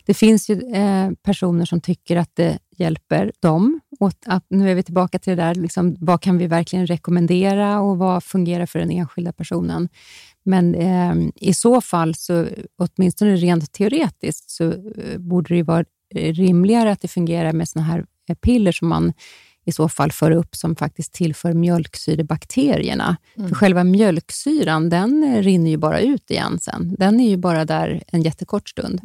[0.05, 3.80] Det finns ju eh, personer som tycker att det hjälper dem.
[4.26, 7.98] Att, nu är vi tillbaka till det där, liksom, vad kan vi verkligen rekommendera och
[7.98, 9.88] vad fungerar för den enskilda personen?
[10.44, 12.46] Men eh, i så fall, så,
[12.78, 15.84] åtminstone rent teoretiskt, så eh, borde det vara
[16.15, 19.12] rimligare att det fungerar med såna här eh, piller som man
[19.65, 23.17] i så fall för upp som faktiskt tillför mjölksyrebakterierna.
[23.49, 26.97] För själva mjölksyran, den eh, rinner ju bara ut igen sen.
[26.99, 29.01] Den är ju bara där en jättekort stund.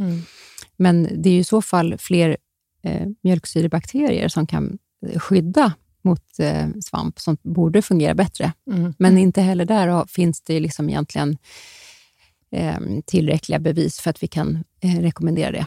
[0.78, 2.38] Men det är ju i så fall fler
[2.84, 8.54] eh, mjölksyrebakterier som kan eh, skydda mot eh, svamp, som borde fungera bättre.
[8.72, 8.94] Mm.
[8.98, 11.38] Men inte heller där finns det liksom egentligen
[12.52, 15.66] eh, tillräckliga bevis för att vi kan eh, rekommendera det.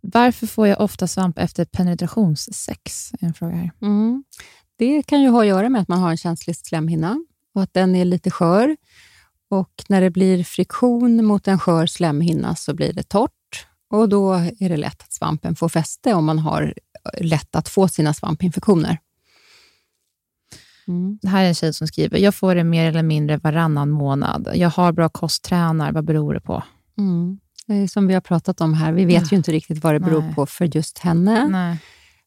[0.00, 3.12] Varför får jag ofta svamp efter penetrationssex?
[3.20, 3.70] En fråga här.
[3.82, 4.24] Mm.
[4.76, 7.24] Det kan ju ha att göra med att man har en känslig slemhinna
[7.54, 8.76] och att den är lite skör.
[9.50, 13.32] Och när det blir friktion mot en skör slemhinna så blir det torrt
[13.90, 16.74] och då är det lätt att svampen får fäste om man har
[17.20, 18.98] lätt att få sina svampinfektioner.
[20.88, 21.18] Mm.
[21.22, 24.48] Det här är en tjej som skriver, jag får det mer eller mindre varannan månad.
[24.54, 26.62] Jag har bra kosttränar, vad beror det på?
[26.98, 27.38] Mm.
[27.68, 30.22] Är som vi har pratat om här, vi vet ju inte riktigt vad det beror
[30.22, 30.34] Nej.
[30.34, 31.48] på för just henne.
[31.48, 31.78] Nej.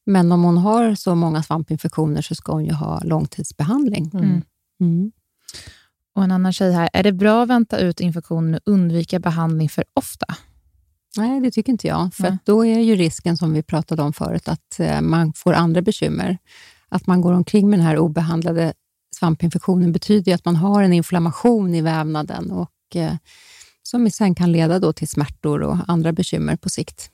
[0.05, 4.11] Men om hon har så många svampinfektioner så ska hon ju ha långtidsbehandling.
[4.13, 4.41] Mm.
[4.81, 5.11] Mm.
[6.15, 9.69] Och en annan tjej här, är det bra att vänta ut infektionen och undvika behandling
[9.69, 10.25] för ofta?
[11.17, 12.13] Nej, det tycker inte jag.
[12.13, 15.81] För då är ju risken, som vi pratade om förut, att eh, man får andra
[15.81, 16.37] bekymmer.
[16.89, 18.73] Att man går omkring med den här obehandlade
[19.15, 23.13] svampinfektionen betyder ju att man har en inflammation i vävnaden och eh,
[23.91, 27.11] som sen kan leda då till smärtor och andra bekymmer på sikt.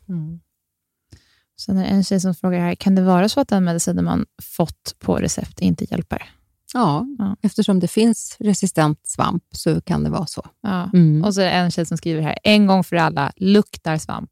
[1.59, 4.05] Sen är det en tjej som frågar här, kan det vara så att den medicinen
[4.05, 6.23] man fått på recept inte hjälper?
[6.73, 7.35] Ja, Ja.
[7.41, 10.45] eftersom det finns resistent svamp så kan det vara så.
[10.61, 10.89] Ja.
[10.93, 11.23] Mm.
[11.23, 14.29] Och så är det en tjej som skriver här, en gång för alla, luktar svamp?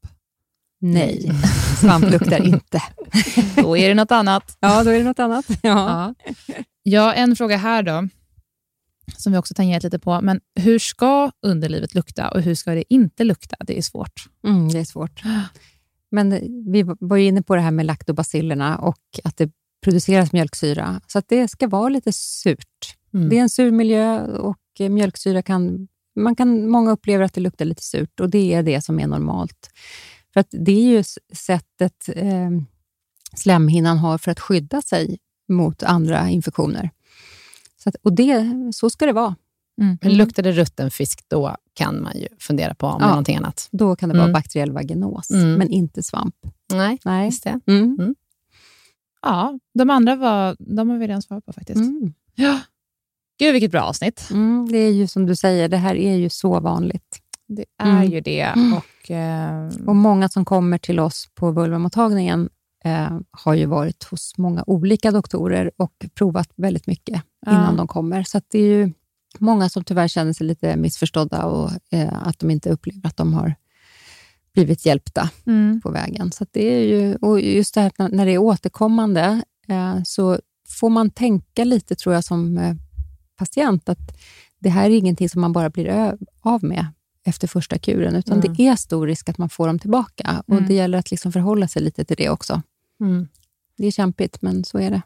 [0.80, 1.32] Nej,
[1.80, 2.82] svamp luktar inte.
[3.56, 4.56] Då är det något annat.
[4.60, 5.46] Ja, då är det något annat.
[5.48, 5.58] Ja.
[5.62, 6.14] Ja.
[6.82, 8.08] ja, en fråga här då,
[9.16, 10.20] som vi också tangerat lite på.
[10.20, 13.56] Men hur ska underlivet lukta och hur ska det inte lukta?
[13.60, 14.24] Det är svårt.
[14.44, 15.22] Mm, det är svårt.
[16.10, 16.30] Men
[16.72, 19.50] vi var ju inne på det här med laktobacillerna och att det
[19.84, 21.00] produceras mjölksyra.
[21.06, 22.96] Så att det ska vara lite surt.
[23.14, 23.28] Mm.
[23.28, 24.58] Det är en sur miljö och
[24.90, 26.70] mjölksyra kan, man kan...
[26.70, 29.70] Många upplever att det luktar lite surt och det är det som är normalt.
[30.32, 32.50] För att det är ju sättet eh,
[33.34, 36.90] slemhinnan har för att skydda sig mot andra infektioner.
[37.86, 39.36] Så, att, och det, så ska det vara.
[39.82, 39.98] Mm.
[40.02, 43.08] Men luktar det rutten fisk, då kan man ju fundera på om Ja.
[43.08, 43.68] någonting annat.
[43.72, 44.32] Då kan det vara Mm.
[44.32, 45.54] bakteriell vaginos, Mm.
[45.54, 46.34] men inte svamp.
[46.72, 47.26] Nej, Nej.
[47.26, 47.60] just det.
[47.66, 48.14] Mm.
[49.22, 51.76] Ja, de andra var, de har vi redan svarat på faktiskt.
[51.80, 52.12] Mm.
[52.34, 52.60] Ja.
[53.38, 54.28] Gud, vilket bra avsnitt.
[54.30, 57.18] Mm, det är ju som du säger, det här är ju så vanligt.
[57.48, 58.10] Det är Mm.
[58.10, 58.52] ju det.
[58.76, 62.48] Och, eh, Och många som kommer till oss på vulvamottagningen
[62.86, 67.52] eh, har ju varit hos många olika doktorer och provat väldigt mycket Ja.
[67.52, 68.22] innan de kommer.
[68.22, 68.92] Så det är ju
[69.38, 73.34] många som tyvärr känner sig lite missförstådda och eh, att de inte upplever att de
[73.34, 73.54] har
[74.54, 75.80] blivit hjälpta mm.
[75.80, 76.32] på vägen.
[76.32, 80.90] Så det är ju, och just det här när- det är återkommande eh, så får
[80.90, 82.74] man tänka lite, tror jag, som eh,
[83.38, 83.98] patient, att
[84.58, 86.86] det här är ingenting som man bara blir av med
[87.24, 88.54] efter första kuren, utan Mm.
[88.54, 90.42] det är stor risk att man får dem tillbaka.
[90.46, 90.66] Och Mm.
[90.68, 92.62] Det gäller att liksom förhålla sig lite till det också.
[93.00, 93.28] Mm.
[93.76, 95.02] Det är kämpigt, men så är det.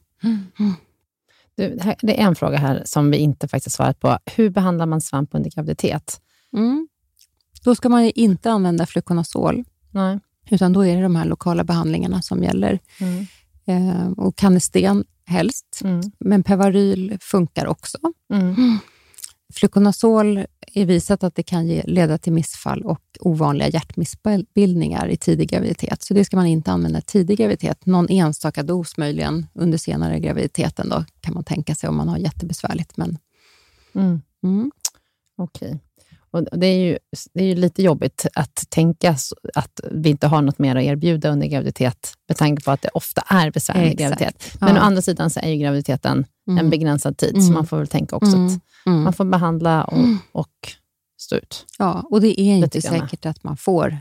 [1.57, 4.19] Du, det här- det är en fråga här som vi inte faktiskt svarat på.
[4.27, 6.21] Hur behandlar man svamp under graviditet?
[6.57, 6.89] Mm.
[7.65, 10.21] Då ska man ju inte använda fluconazol, Nej.
[10.51, 12.79] utan då är det de här lokala behandlingarna som gäller.
[13.01, 13.27] Mm.
[13.67, 16.01] Eh, och Canesten helst, Mm.
[16.19, 17.99] men Pevaryl funkar också.
[19.53, 25.49] Fluconazol är visat att det kan ge, leda till missfall och ovanliga hjärtmissbildningar i tidig
[25.49, 26.03] graviditet.
[26.03, 27.87] Så det ska man inte använda i tidig graviditet.
[27.87, 32.19] Någon enstaka dos möjligen under senare graviditeten då, kan man tänka sig om man har
[32.19, 32.97] jättebesvärligt.
[32.97, 33.19] Men,
[33.95, 34.21] Mm.
[34.45, 34.71] mm.
[35.39, 35.79] Okej.
[36.33, 36.99] Och det, är ju,
[37.35, 39.17] det är ju lite jobbigt att tänka
[39.55, 42.89] att vi inte har något mer att erbjuda under graviditet, med tanke på att det
[42.95, 44.21] ofta är besvärlig Exakt.
[44.21, 44.57] graviditet.
[44.61, 44.81] Men Ja.
[44.81, 46.71] å andra sidan så är ju graviditeten en Mm.
[46.71, 47.55] begränsad tid, så Mm.
[47.55, 48.47] man får väl tänka också Mm.
[48.47, 49.03] att Mm.
[49.03, 50.51] man får behandla och, och
[51.21, 51.67] stå ut.
[51.79, 53.97] Ja, och det är inte säkert att man får eh,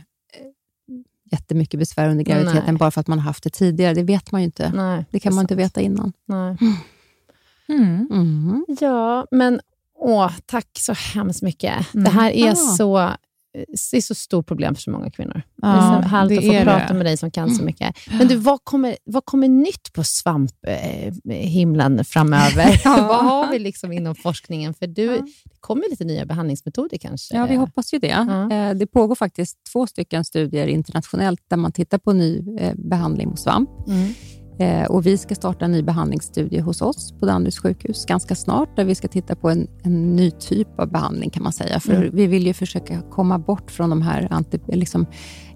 [1.32, 2.78] jättemycket besvär under graviditeten Nej.
[2.78, 3.94] bara för att man har haft det tidigare.
[3.94, 4.72] Det vet man ju inte.
[4.76, 5.60] Nej, Det kan är man inte sant.
[5.66, 6.14] veta innan.
[6.30, 8.08] Mm.
[8.12, 8.66] Mm.
[8.80, 9.60] Ja, men
[9.96, 11.94] åh, tack så hemskt mycket.
[11.94, 12.04] Mm.
[12.04, 12.56] Det här är Ja.
[12.56, 13.10] så
[13.92, 15.42] det är så stort problem för så många kvinnor.
[15.62, 17.96] Ja, det är så härligt att få det prata med dig som kan så mycket.
[18.18, 22.82] Men du, vad kommer, vad kommer nytt på svamphimlen himlen framöver?
[22.84, 23.08] Ja.
[23.08, 24.74] vad har vi liksom inom forskningen?
[24.74, 25.12] För du, Ja.
[25.22, 27.36] det kommer lite nya behandlingsmetoder kanske?
[27.36, 28.08] Ja, vi hoppas ju det.
[28.08, 28.52] Ja.
[28.52, 33.30] Eh, Det pågår faktiskt två stycken studier internationellt där man tittar på ny eh, behandling
[33.30, 33.70] mot svamp.
[33.88, 34.14] Mm.
[34.60, 38.76] Eh, Och vi ska starta en ny behandlingsstudie hos oss på Danderyds sjukhus ganska snart,
[38.76, 41.80] där vi ska titta på en, en ny typ av behandling kan man säga.
[41.80, 42.10] För Mm.
[42.14, 45.06] vi vill ju försöka komma bort från de här, anti, liksom,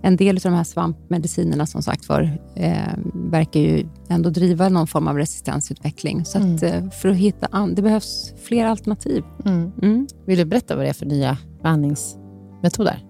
[0.01, 2.77] en del av de här svampmedicinerna som sagt var, eh,
[3.13, 6.25] verkar ju ändå driva någon form av resistensutveckling.
[6.25, 9.23] Så att, eh, för att hitta, an, det behövs fler alternativ.
[9.45, 9.71] Mm.
[9.81, 10.07] Mm.
[10.25, 13.03] Vill du berätta vad det är för nya behandlingsmetoder?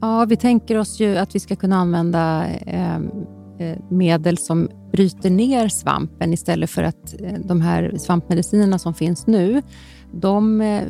[0.00, 2.98] Ja, vi tänker oss ju att vi ska kunna använda eh,
[3.90, 9.62] medel som bryter ner svampen istället för att eh, de här svampmedicinerna som finns nu,
[10.12, 10.82] de eh,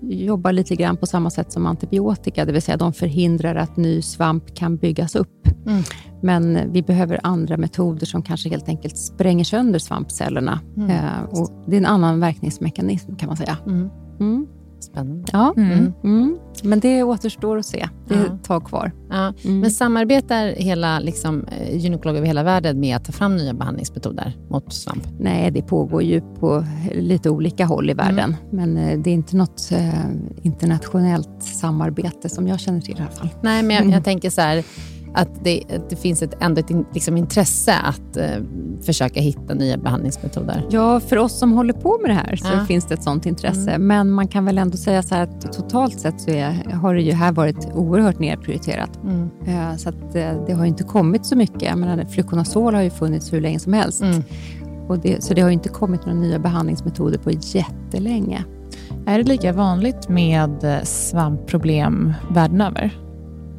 [0.00, 4.02] jobbar lite grann på samma sätt som antibiotika, det vill säga de förhindrar att ny
[4.02, 5.48] svamp kan byggas upp.
[5.66, 5.82] Mm.
[6.22, 10.60] Men eh, vi behöver andra metoder som kanske helt enkelt spränger sönder svampcellerna.
[10.76, 10.90] Mm.
[10.90, 13.58] Eh, och det är en annan verkningsmekanism kan man säga.
[13.66, 14.46] Mm.
[14.88, 15.24] Mm.
[15.24, 15.24] Spännande.
[15.32, 15.54] Ja.
[15.56, 15.92] Mm.
[16.04, 16.38] Mm.
[16.62, 17.88] Men det återstår att se.
[18.08, 18.92] Det är ett tag kvar.
[19.10, 19.32] Ja.
[19.44, 19.60] Mm.
[19.60, 24.36] Men samarbetar hela liksom, eh, gynekologer över hela världen med att ta fram nya behandlingsmetoder
[24.50, 25.02] mot svamp?
[25.18, 26.64] Nej, det pågår ju på
[26.94, 28.36] lite olika håll i världen.
[28.50, 30.04] Men eh, det är inte något eh,
[30.42, 33.28] internationellt samarbete som jag känner till i alla fall.
[33.42, 33.92] Nej, men jag, Mm.
[33.94, 34.64] jag tänker så här,
[35.14, 38.26] att det, att det finns ett, ändå ett in, liksom intresse att eh,
[38.82, 40.66] försöka hitta nya behandlingsmetoder.
[40.70, 42.64] Ja, för oss som håller på med det här så Ja.
[42.64, 43.78] finns det ett sånt intresse.
[43.78, 47.02] Men man kan väl ändå säga så här att totalt sett så är, har det
[47.02, 48.98] ju här varit oerhört nedprioriterat.
[49.04, 49.28] Mm.
[49.46, 51.62] Eh, Så att eh, det har ju inte kommit så mycket.
[51.62, 54.02] Jag menar, fluconazol har ju funnits hur länge som helst.
[54.02, 54.22] Mm.
[54.88, 58.44] Och det, så det har ju inte kommit några nya behandlingsmetoder på jättelänge.
[59.06, 62.90] Är det lika vanligt med eh, svampproblem världen över?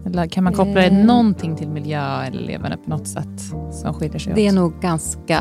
[0.05, 1.05] Eller kan man koppla det Eh.
[1.05, 3.41] någonting till miljö eller leverne på något sätt
[3.71, 4.55] som skiljer sig Det är åt?
[4.55, 5.39] nog ganska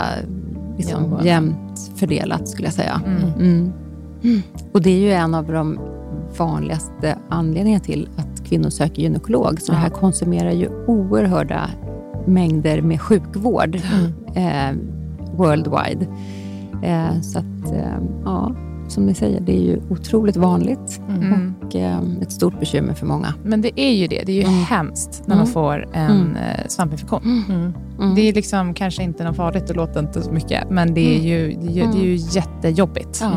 [0.77, 3.01] liksom, jämnt fördelat skulle jag säga.
[3.07, 3.73] Mm.
[4.23, 4.43] Mm.
[4.73, 5.79] Och det är ju en av de
[6.39, 9.61] vanligaste anledningarna till att kvinnor söker gynekolog.
[9.61, 11.71] Så det här konsumerar ju oerhörda
[12.27, 13.77] mängder med sjukvård
[14.35, 14.73] eh,
[15.37, 16.07] worldwide.
[16.83, 18.53] Eh, så att, eh, ja,
[18.89, 21.55] som ni säger, det är ju otroligt vanligt Mm.
[21.63, 23.35] och eh, ett stort bekymmer för många.
[23.45, 24.23] Men det är ju det.
[24.27, 24.55] Det är ju Mm.
[24.55, 25.39] hemskt när Mm.
[25.39, 26.37] man får en Mm.
[26.37, 27.21] eh, svampinfektion.
[27.51, 27.73] Mm.
[28.01, 28.15] Mm.
[28.15, 31.23] Det är liksom kanske inte något farligt, det låter inte så mycket, men det är
[31.23, 33.19] ju, det är ju, det är ju jättejobbigt.
[33.23, 33.33] Ja.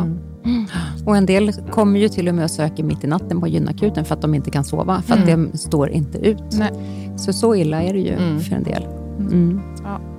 [0.45, 0.66] Mm.
[1.06, 4.06] Och en del kommer ju till och med och söker mitt i natten på gynakuten
[4.06, 5.50] för att de inte kan sova, för att Mm.
[5.52, 6.43] det står inte ut.
[6.60, 6.72] Nej.
[7.18, 8.39] Så så illa är det ju Mm.
[8.39, 8.84] för en del.
[9.20, 9.61] Mm.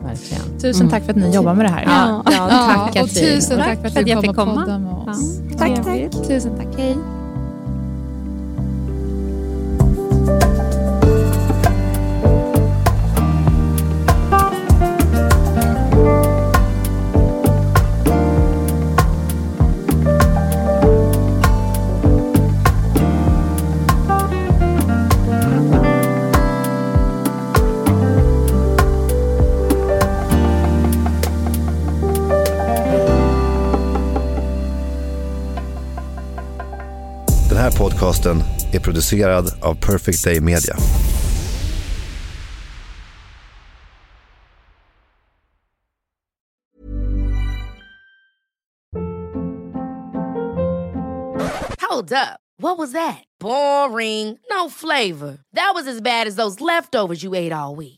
[0.04, 0.58] Verkligen.
[0.60, 0.90] Tusen Mm.
[0.90, 1.82] tack för att ni jobbar med det här.
[1.86, 3.24] Ja, ja, tack och Katrin.
[3.24, 4.78] tusen tack för att du jag fick och komma.
[4.78, 5.40] med oss.
[5.58, 6.28] Tack, Trevligt.
[6.28, 6.66] Tusen tack.
[6.78, 6.96] Hej.
[37.98, 38.42] Podcasten
[38.72, 40.76] är producerad av Perfect Day Media.
[51.90, 52.40] Hold up.
[52.60, 53.24] What was that?
[53.40, 54.38] Boring.
[54.50, 55.38] No flavor.
[55.52, 57.97] That was as bad as those leftovers you ate all week.